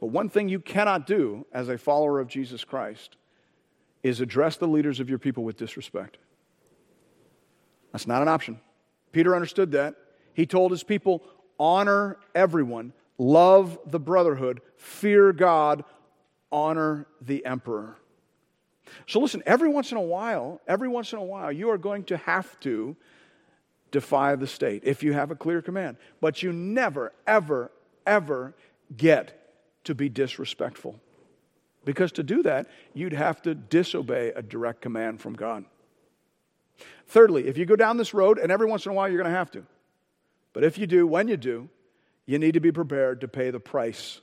But 0.00 0.06
one 0.06 0.28
thing 0.28 0.48
you 0.48 0.60
cannot 0.60 1.06
do 1.06 1.46
as 1.52 1.68
a 1.68 1.78
follower 1.78 2.20
of 2.20 2.28
Jesus 2.28 2.64
Christ 2.64 3.16
is 4.02 4.20
address 4.20 4.56
the 4.56 4.66
leaders 4.66 4.98
of 4.98 5.08
your 5.08 5.18
people 5.18 5.44
with 5.44 5.56
disrespect. 5.56 6.18
That's 7.92 8.06
not 8.06 8.22
an 8.22 8.28
option. 8.28 8.60
Peter 9.12 9.34
understood 9.34 9.72
that. 9.72 9.94
He 10.34 10.46
told 10.46 10.70
his 10.70 10.82
people, 10.82 11.22
honor 11.58 12.16
everyone, 12.34 12.94
love 13.18 13.78
the 13.86 14.00
brotherhood, 14.00 14.60
fear 14.76 15.32
God, 15.32 15.84
honor 16.50 17.06
the 17.20 17.44
emperor. 17.44 17.98
So 19.06 19.20
listen, 19.20 19.42
every 19.46 19.68
once 19.68 19.90
in 19.90 19.96
a 19.96 20.02
while, 20.02 20.60
every 20.66 20.88
once 20.88 21.12
in 21.12 21.18
a 21.18 21.24
while, 21.24 21.52
you 21.52 21.70
are 21.70 21.78
going 21.78 22.04
to 22.04 22.16
have 22.16 22.58
to 22.60 22.96
defy 23.90 24.34
the 24.36 24.46
state 24.46 24.82
if 24.84 25.02
you 25.02 25.12
have 25.12 25.30
a 25.30 25.36
clear 25.36 25.62
command. 25.62 25.96
But 26.20 26.42
you 26.42 26.52
never, 26.52 27.12
ever, 27.26 27.70
ever 28.06 28.54
get 28.96 29.38
to 29.84 29.94
be 29.94 30.08
disrespectful. 30.08 31.00
Because 31.84 32.12
to 32.12 32.22
do 32.22 32.42
that, 32.44 32.68
you'd 32.94 33.12
have 33.12 33.42
to 33.42 33.54
disobey 33.54 34.28
a 34.30 34.42
direct 34.42 34.80
command 34.80 35.20
from 35.20 35.34
God. 35.34 35.64
Thirdly, 37.08 37.48
if 37.48 37.58
you 37.58 37.66
go 37.66 37.76
down 37.76 37.96
this 37.96 38.14
road, 38.14 38.38
and 38.38 38.50
every 38.50 38.66
once 38.66 38.86
in 38.86 38.92
a 38.92 38.94
while 38.94 39.08
you're 39.08 39.20
going 39.20 39.32
to 39.32 39.38
have 39.38 39.50
to, 39.52 39.66
but 40.52 40.64
if 40.64 40.78
you 40.78 40.86
do, 40.86 41.06
when 41.06 41.28
you 41.28 41.36
do, 41.36 41.68
you 42.26 42.38
need 42.38 42.52
to 42.52 42.60
be 42.60 42.72
prepared 42.72 43.20
to 43.20 43.28
pay 43.28 43.50
the 43.50 43.60
price. 43.60 44.20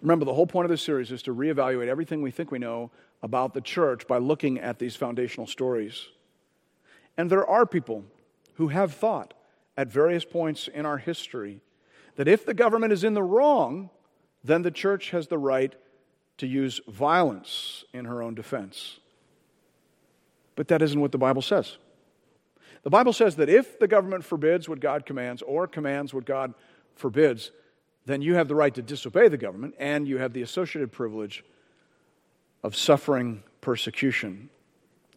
Remember, 0.00 0.24
the 0.24 0.34
whole 0.34 0.46
point 0.46 0.64
of 0.64 0.70
this 0.70 0.82
series 0.82 1.10
is 1.10 1.22
to 1.22 1.34
reevaluate 1.34 1.88
everything 1.88 2.22
we 2.22 2.30
think 2.30 2.50
we 2.50 2.58
know 2.58 2.90
about 3.22 3.54
the 3.54 3.60
church 3.60 4.06
by 4.06 4.18
looking 4.18 4.58
at 4.58 4.78
these 4.78 4.96
foundational 4.96 5.46
stories. 5.46 6.08
And 7.16 7.30
there 7.30 7.46
are 7.46 7.66
people 7.66 8.04
who 8.54 8.68
have 8.68 8.92
thought 8.92 9.34
at 9.76 9.88
various 9.88 10.24
points 10.24 10.68
in 10.68 10.84
our 10.84 10.98
history 10.98 11.60
that 12.16 12.28
if 12.28 12.44
the 12.44 12.54
government 12.54 12.92
is 12.92 13.04
in 13.04 13.14
the 13.14 13.22
wrong, 13.22 13.90
then 14.44 14.62
the 14.62 14.70
church 14.70 15.10
has 15.10 15.28
the 15.28 15.38
right 15.38 15.74
to 16.38 16.46
use 16.46 16.80
violence 16.88 17.84
in 17.92 18.04
her 18.04 18.22
own 18.22 18.34
defense. 18.34 18.98
But 20.56 20.68
that 20.68 20.82
isn't 20.82 21.00
what 21.00 21.12
the 21.12 21.18
Bible 21.18 21.42
says. 21.42 21.76
The 22.82 22.90
Bible 22.90 23.12
says 23.12 23.36
that 23.36 23.48
if 23.48 23.78
the 23.78 23.88
government 23.88 24.24
forbids 24.24 24.68
what 24.68 24.80
God 24.80 25.06
commands 25.06 25.40
or 25.42 25.66
commands 25.66 26.12
what 26.12 26.24
God 26.24 26.52
forbids, 26.94 27.52
then 28.06 28.22
you 28.22 28.34
have 28.34 28.48
the 28.48 28.54
right 28.54 28.74
to 28.74 28.82
disobey 28.82 29.28
the 29.28 29.36
government 29.36 29.74
and 29.78 30.08
you 30.08 30.18
have 30.18 30.32
the 30.32 30.42
associated 30.42 30.90
privilege 30.90 31.44
of 32.62 32.76
suffering 32.76 33.42
persecution 33.60 34.50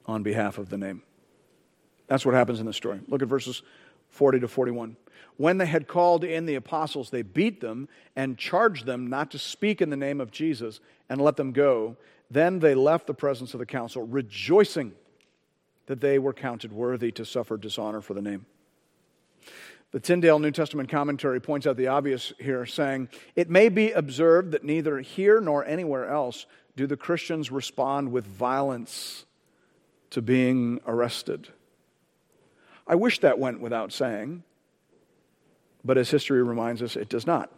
on 0.06 0.24
behalf 0.24 0.58
of 0.58 0.70
the 0.70 0.78
name. 0.78 1.02
That's 2.08 2.26
what 2.26 2.36
happens 2.36 2.60
in 2.60 2.66
the 2.66 2.74
story. 2.74 3.02
Look 3.08 3.22
at 3.22 3.28
verses 3.28 3.64
40 4.10 4.42
to 4.42 4.48
41. 4.48 4.96
When 5.38 5.58
they 5.58 5.66
had 5.66 5.88
called 5.88 6.24
in 6.24 6.46
the 6.46 6.56
apostles, 6.56 7.10
they 7.10 7.22
beat 7.22 7.60
them 7.60 7.90
and 8.16 8.38
charged 8.38 8.86
them 8.86 9.08
not 9.08 9.32
to 9.32 9.40
speak 9.40 9.82
in 9.82 9.90
the 9.90 9.98
name 9.98 10.22
of 10.22 10.32
Jesus 10.32 10.80
and 11.10 11.20
let 11.20 11.36
them 11.36 11.52
go. 11.52 11.98
Then 12.32 12.60
they 12.60 12.76
left 12.76 13.08
the 13.08 13.14
presence 13.14 13.54
of 13.54 13.60
the 13.60 13.66
council, 13.66 14.04
rejoicing 14.04 14.94
that 15.88 16.02
they 16.02 16.20
were 16.20 16.34
counted 16.34 16.72
worthy 16.72 17.12
to 17.12 17.26
suffer 17.26 17.58
dishonor 17.58 18.02
for 18.02 18.14
the 18.14 18.22
name. 18.22 18.46
The 19.96 20.02
Tyndale 20.02 20.40
New 20.40 20.52
Testament 20.52 20.90
commentary 20.90 21.40
points 21.40 21.66
out 21.66 21.78
the 21.78 21.88
obvious 21.88 22.34
here, 22.38 22.66
saying, 22.66 23.08
It 23.38 23.50
may 23.50 23.70
be 23.70 23.94
observed 23.94 24.52
that 24.52 24.66
neither 24.66 25.00
here 25.00 25.40
nor 25.40 25.64
anywhere 25.64 26.10
else 26.10 26.48
do 26.76 26.86
the 26.86 26.98
Christians 26.98 27.50
respond 27.50 28.12
with 28.12 28.28
violence 28.28 29.24
to 30.10 30.22
being 30.22 30.82
arrested. 30.86 31.48
I 32.86 32.96
wish 32.96 33.20
that 33.20 33.40
went 33.40 33.62
without 33.62 33.94
saying, 33.94 34.44
but 35.86 35.98
as 35.98 36.12
history 36.12 36.44
reminds 36.44 36.82
us, 36.82 36.98
it 36.98 37.08
does 37.08 37.26
not. 37.26 37.50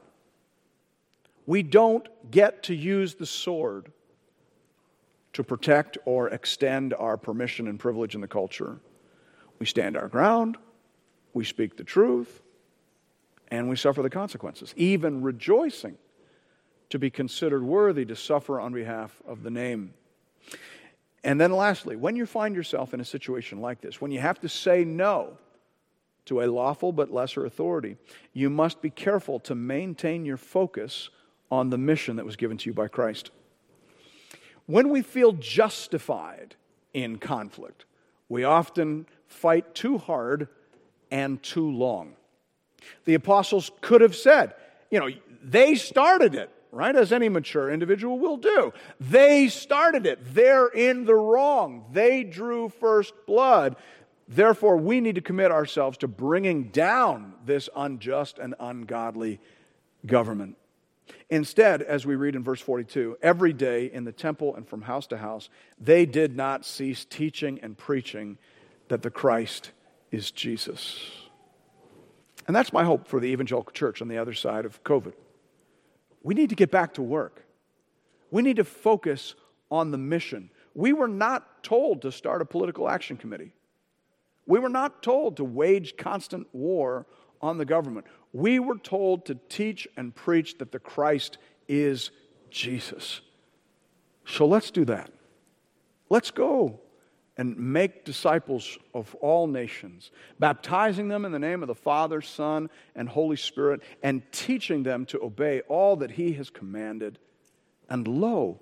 We 1.48 1.64
don't 1.64 2.08
get 2.30 2.62
to 2.66 2.76
use 2.76 3.16
the 3.16 3.26
sword 3.26 3.92
to 5.34 5.44
protect 5.44 5.98
or 6.06 6.30
extend 6.30 6.94
our 6.94 7.18
permission 7.18 7.68
and 7.68 7.80
privilege 7.80 8.14
in 8.14 8.22
the 8.22 8.28
culture. 8.28 8.78
We 9.58 9.66
stand 9.66 9.98
our 9.98 10.08
ground, 10.08 10.58
we 11.38 11.46
speak 11.46 11.78
the 11.78 11.84
truth, 11.84 12.42
and 13.50 13.70
we 13.70 13.76
suffer 13.76 14.02
the 14.02 14.10
consequences, 14.10 14.74
even 14.76 15.22
rejoicing 15.22 15.98
to 16.90 17.00
be 17.00 17.10
considered 17.10 17.64
worthy 17.64 18.04
to 18.06 18.16
suffer 18.16 18.60
on 18.60 18.74
behalf 18.74 19.22
of 19.26 19.44
the 19.44 19.52
name. 19.52 19.94
And 21.24 21.40
then, 21.40 21.52
lastly, 21.52 21.96
when 21.96 22.16
you 22.16 22.26
find 22.26 22.56
yourself 22.56 22.94
in 22.94 23.00
a 23.00 23.06
situation 23.06 23.62
like 23.62 23.82
this, 23.82 24.02
when 24.02 24.12
you 24.12 24.20
have 24.20 24.40
to 24.42 24.50
say 24.50 24.84
no 24.84 25.38
to 26.26 26.42
a 26.42 26.48
lawful 26.48 26.92
but 26.92 27.14
lesser 27.14 27.46
authority, 27.46 27.98
you 28.34 28.50
must 28.50 28.82
be 28.82 28.90
careful 28.90 29.40
to 29.42 29.54
maintain 29.54 30.26
your 30.26 30.38
focus 30.38 31.10
on 31.52 31.70
the 31.70 31.78
mission 31.78 32.16
that 32.16 32.26
was 32.26 32.36
given 32.36 32.58
to 32.58 32.70
you 32.70 32.74
by 32.74 32.88
Christ. 32.88 33.30
When 34.66 34.90
we 34.90 35.02
feel 35.02 35.34
justified 35.34 36.56
in 36.94 37.20
conflict, 37.20 37.86
we 38.28 38.44
often 38.44 39.06
fight 39.28 39.76
too 39.76 39.98
hard 39.98 40.50
and 41.12 41.42
too 41.42 41.70
long. 41.72 42.14
The 43.06 43.16
apostles 43.16 43.72
could 43.82 44.02
have 44.02 44.16
said, 44.16 44.54
you 44.90 45.00
know, 45.00 45.10
they 45.44 45.76
started 45.76 46.36
it 46.36 46.52
right? 46.72 46.96
As 46.96 47.12
any 47.12 47.30
mature 47.30 47.72
individual 47.72 48.20
will 48.20 48.38
do. 48.38 48.74
They 49.00 49.48
started 49.48 50.06
it. 50.06 50.20
They're 50.34 50.68
in 50.68 51.06
the 51.06 51.16
wrong. 51.16 51.86
They 51.92 52.24
drew 52.24 52.70
first 52.70 53.14
blood. 53.26 53.78
Therefore, 54.28 54.78
we 54.78 55.00
need 55.00 55.16
to 55.16 55.22
commit 55.22 55.52
ourselves 55.52 55.98
to 56.00 56.08
bringing 56.08 56.66
down 56.66 57.34
this 57.46 57.70
unjust 57.76 58.40
and 58.40 58.54
ungodly 58.60 59.40
government. 60.06 60.58
Instead, 61.30 61.82
as 61.82 62.06
we 62.06 62.16
read 62.16 62.36
in 62.36 62.44
verse 62.44 62.62
42, 62.62 63.18
every 63.22 63.54
day 63.54 63.86
in 63.86 64.04
the 64.04 64.12
temple 64.12 64.56
and 64.56 64.68
from 64.68 64.82
house 64.82 65.08
to 65.08 65.18
house, 65.18 65.50
they 65.80 66.06
did 66.06 66.36
not 66.36 66.66
cease 66.66 67.06
teaching 67.06 67.60
and 67.64 67.78
preaching 67.78 68.38
that 68.90 69.02
the 69.02 69.10
Christ 69.10 69.72
is 70.12 70.32
Jesus. 70.32 71.12
And 72.48 72.56
that's 72.56 72.72
my 72.72 72.84
hope 72.84 73.08
for 73.08 73.20
the 73.20 73.28
evangelical 73.28 73.74
church 73.74 74.02
on 74.02 74.08
the 74.08 74.18
other 74.18 74.34
side 74.34 74.66
of 74.66 74.84
COVID. 74.84 75.14
We 76.24 76.34
need 76.34 76.50
to 76.50 76.56
get 76.56 76.72
back 76.72 76.94
to 76.96 77.02
work. 77.02 77.46
We 78.32 78.42
need 78.42 78.58
to 78.58 78.64
focus 78.64 79.36
on 79.70 79.92
the 79.92 79.98
mission. 79.98 80.50
We 80.74 80.94
were 80.94 81.08
not 81.08 81.64
told 81.64 82.02
to 82.04 82.12
start 82.12 82.42
a 82.42 82.46
political 82.46 82.90
action 82.90 83.18
committee. 83.18 83.54
We 84.46 84.60
were 84.60 84.70
not 84.70 85.04
told 85.04 85.38
to 85.38 85.44
wage 85.44 85.98
constant 85.98 86.48
war 86.54 87.06
on 87.42 87.58
the 87.58 87.66
government. 87.66 88.08
We 88.32 88.60
were 88.60 88.78
told 88.78 89.26
to 89.26 89.36
teach 89.50 89.88
and 89.98 90.16
preach 90.16 90.58
that 90.60 90.72
the 90.72 90.80
Christ 90.80 91.38
is 91.68 92.12
Jesus. 92.50 93.22
So 94.26 94.46
let's 94.46 94.72
do 94.72 94.86
that. 94.86 95.12
Let's 96.10 96.32
go 96.32 96.80
and 97.38 97.58
make 97.58 98.04
disciples 98.04 98.78
of 98.94 99.14
all 99.16 99.48
nations, 99.48 100.12
baptizing 100.40 101.08
them 101.08 101.24
in 101.24 101.32
the 101.32 101.40
name 101.40 101.62
of 101.62 101.68
the 101.68 101.76
Father, 101.76 102.22
Son, 102.22 102.70
and 102.96 103.08
Holy 103.08 103.38
Spirit, 103.38 103.82
and 104.02 104.24
teaching 104.32 104.84
them 104.84 105.06
to 105.06 105.22
obey 105.22 105.62
all 105.62 105.96
that 105.98 106.12
He 106.12 106.34
has 106.34 106.50
commanded. 106.50 107.20
And 107.90 108.08
lo, 108.08 108.60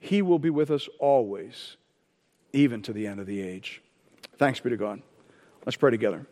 He 0.00 0.20
will 0.20 0.38
be 0.38 0.50
with 0.50 0.70
us 0.70 0.88
always, 0.98 1.76
even 2.52 2.82
to 2.82 2.92
the 2.92 3.06
end 3.06 3.20
of 3.20 3.26
the 3.26 3.40
age. 3.40 3.82
Thanks 4.36 4.60
be 4.60 4.70
to 4.70 4.76
God. 4.76 5.00
Let's 5.64 5.76
pray 5.76 5.90
together. 5.90 6.26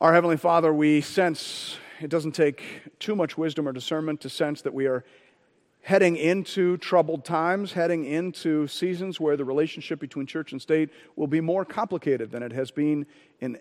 Our 0.00 0.12
Heavenly 0.12 0.36
Father, 0.36 0.74
we 0.74 1.00
sense 1.00 1.76
it 2.00 2.10
doesn't 2.10 2.32
take 2.32 2.82
too 2.98 3.14
much 3.14 3.38
wisdom 3.38 3.68
or 3.68 3.72
discernment 3.72 4.20
to 4.22 4.28
sense 4.28 4.62
that 4.62 4.74
we 4.74 4.86
are 4.86 5.04
heading 5.84 6.16
into 6.16 6.78
troubled 6.78 7.26
times, 7.26 7.72
heading 7.72 8.06
into 8.06 8.66
seasons 8.66 9.20
where 9.20 9.36
the 9.36 9.44
relationship 9.44 10.00
between 10.00 10.26
church 10.26 10.52
and 10.52 10.60
state 10.60 10.88
will 11.14 11.26
be 11.26 11.42
more 11.42 11.62
complicated 11.62 12.30
than 12.30 12.42
it 12.42 12.52
has 12.52 12.70
been 12.70 13.04
in 13.40 13.58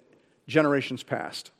generations 0.48 1.04
past. 1.04 1.52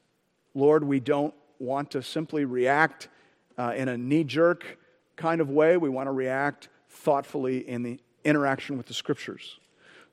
Lord, 0.54 0.86
we 0.86 1.02
don't 1.02 1.34
want 1.60 1.92
to 1.92 2.02
simply 2.02 2.46
react 2.46 3.10
uh, 3.58 3.74
in 3.76 3.90
a 3.90 3.98
knee 3.98 4.24
jerk 4.24 4.78
kind 5.18 5.42
of 5.42 5.50
way. 5.50 5.76
We 5.76 5.90
want 5.90 6.08
to 6.08 6.14
react 6.14 6.70
thoughtfully 6.88 7.68
in 7.68 7.84
the 7.84 8.00
interaction 8.24 8.78
with 8.78 8.86
the 8.86 8.94
scriptures. 8.94 9.60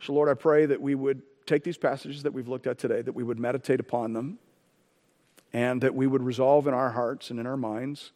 So, 0.00 0.12
Lord, 0.14 0.28
I 0.28 0.34
pray 0.34 0.66
that 0.66 0.80
we 0.80 0.96
would 0.96 1.22
take 1.46 1.62
these 1.62 1.78
passages 1.78 2.24
that 2.24 2.32
we've 2.32 2.48
looked 2.48 2.66
at 2.66 2.76
today, 2.76 3.02
that 3.02 3.12
we 3.12 3.22
would 3.22 3.38
meditate 3.38 3.78
upon 3.78 4.14
them, 4.14 4.40
and 5.52 5.80
that 5.82 5.94
we 5.94 6.08
would 6.08 6.24
resolve 6.24 6.66
in 6.66 6.74
our 6.74 6.90
hearts 6.90 7.30
and 7.30 7.38
in 7.38 7.46
our 7.46 7.56
minds 7.56 8.10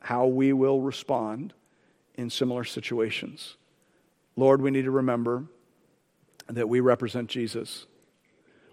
how 0.00 0.26
we 0.26 0.52
will 0.52 0.80
respond 0.80 1.52
in 2.14 2.30
similar 2.30 2.64
situations. 2.64 3.56
Lord, 4.36 4.60
we 4.60 4.70
need 4.70 4.84
to 4.84 4.90
remember 4.90 5.44
that 6.48 6.68
we 6.68 6.80
represent 6.80 7.28
Jesus. 7.28 7.86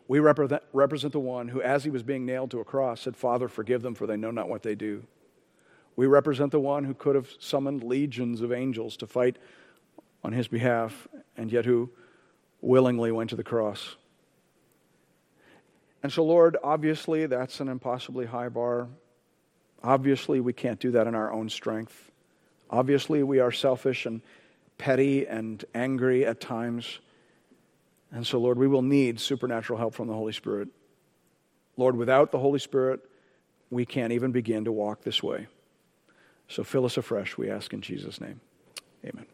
We 0.07 0.19
represent, 0.19 0.61
represent 0.73 1.13
the 1.13 1.19
one 1.19 1.47
who, 1.47 1.61
as 1.61 1.83
he 1.83 1.89
was 1.89 2.03
being 2.03 2.25
nailed 2.25 2.51
to 2.51 2.59
a 2.59 2.65
cross, 2.65 3.01
said, 3.01 3.15
Father, 3.15 3.47
forgive 3.47 3.81
them, 3.81 3.95
for 3.95 4.05
they 4.05 4.17
know 4.17 4.31
not 4.31 4.49
what 4.49 4.63
they 4.63 4.75
do. 4.75 5.03
We 5.95 6.05
represent 6.07 6.51
the 6.51 6.59
one 6.59 6.83
who 6.83 6.93
could 6.93 7.15
have 7.15 7.29
summoned 7.39 7.83
legions 7.83 8.41
of 8.41 8.51
angels 8.51 8.97
to 8.97 9.07
fight 9.07 9.37
on 10.23 10.33
his 10.33 10.47
behalf, 10.47 11.07
and 11.37 11.51
yet 11.51 11.65
who 11.65 11.89
willingly 12.61 13.11
went 13.11 13.29
to 13.29 13.35
the 13.35 13.43
cross. 13.43 13.95
And 16.01 16.11
so, 16.11 16.23
Lord, 16.23 16.57
obviously 16.63 17.25
that's 17.25 17.59
an 17.59 17.69
impossibly 17.69 18.25
high 18.25 18.49
bar. 18.49 18.89
Obviously, 19.83 20.39
we 20.39 20.53
can't 20.53 20.79
do 20.79 20.91
that 20.91 21.07
in 21.07 21.15
our 21.15 21.31
own 21.31 21.49
strength. 21.49 22.11
Obviously, 22.69 23.21
we 23.21 23.39
are 23.39 23.51
selfish 23.51 24.05
and 24.05 24.21
petty 24.77 25.27
and 25.27 25.63
angry 25.75 26.25
at 26.25 26.39
times. 26.39 26.99
And 28.11 28.25
so, 28.25 28.39
Lord, 28.39 28.57
we 28.57 28.67
will 28.67 28.81
need 28.81 29.19
supernatural 29.19 29.79
help 29.79 29.93
from 29.93 30.07
the 30.07 30.13
Holy 30.13 30.33
Spirit. 30.33 30.69
Lord, 31.77 31.95
without 31.95 32.31
the 32.31 32.39
Holy 32.39 32.59
Spirit, 32.59 33.01
we 33.69 33.85
can't 33.85 34.13
even 34.13 34.31
begin 34.31 34.65
to 34.65 34.71
walk 34.71 35.01
this 35.01 35.21
way. 35.21 35.47
So 36.47 36.63
fill 36.63 36.85
us 36.85 36.97
afresh, 36.97 37.37
we 37.37 37.49
ask 37.49 37.73
in 37.73 37.81
Jesus' 37.81 38.21
name. 38.21 38.39
Amen. 39.03 39.25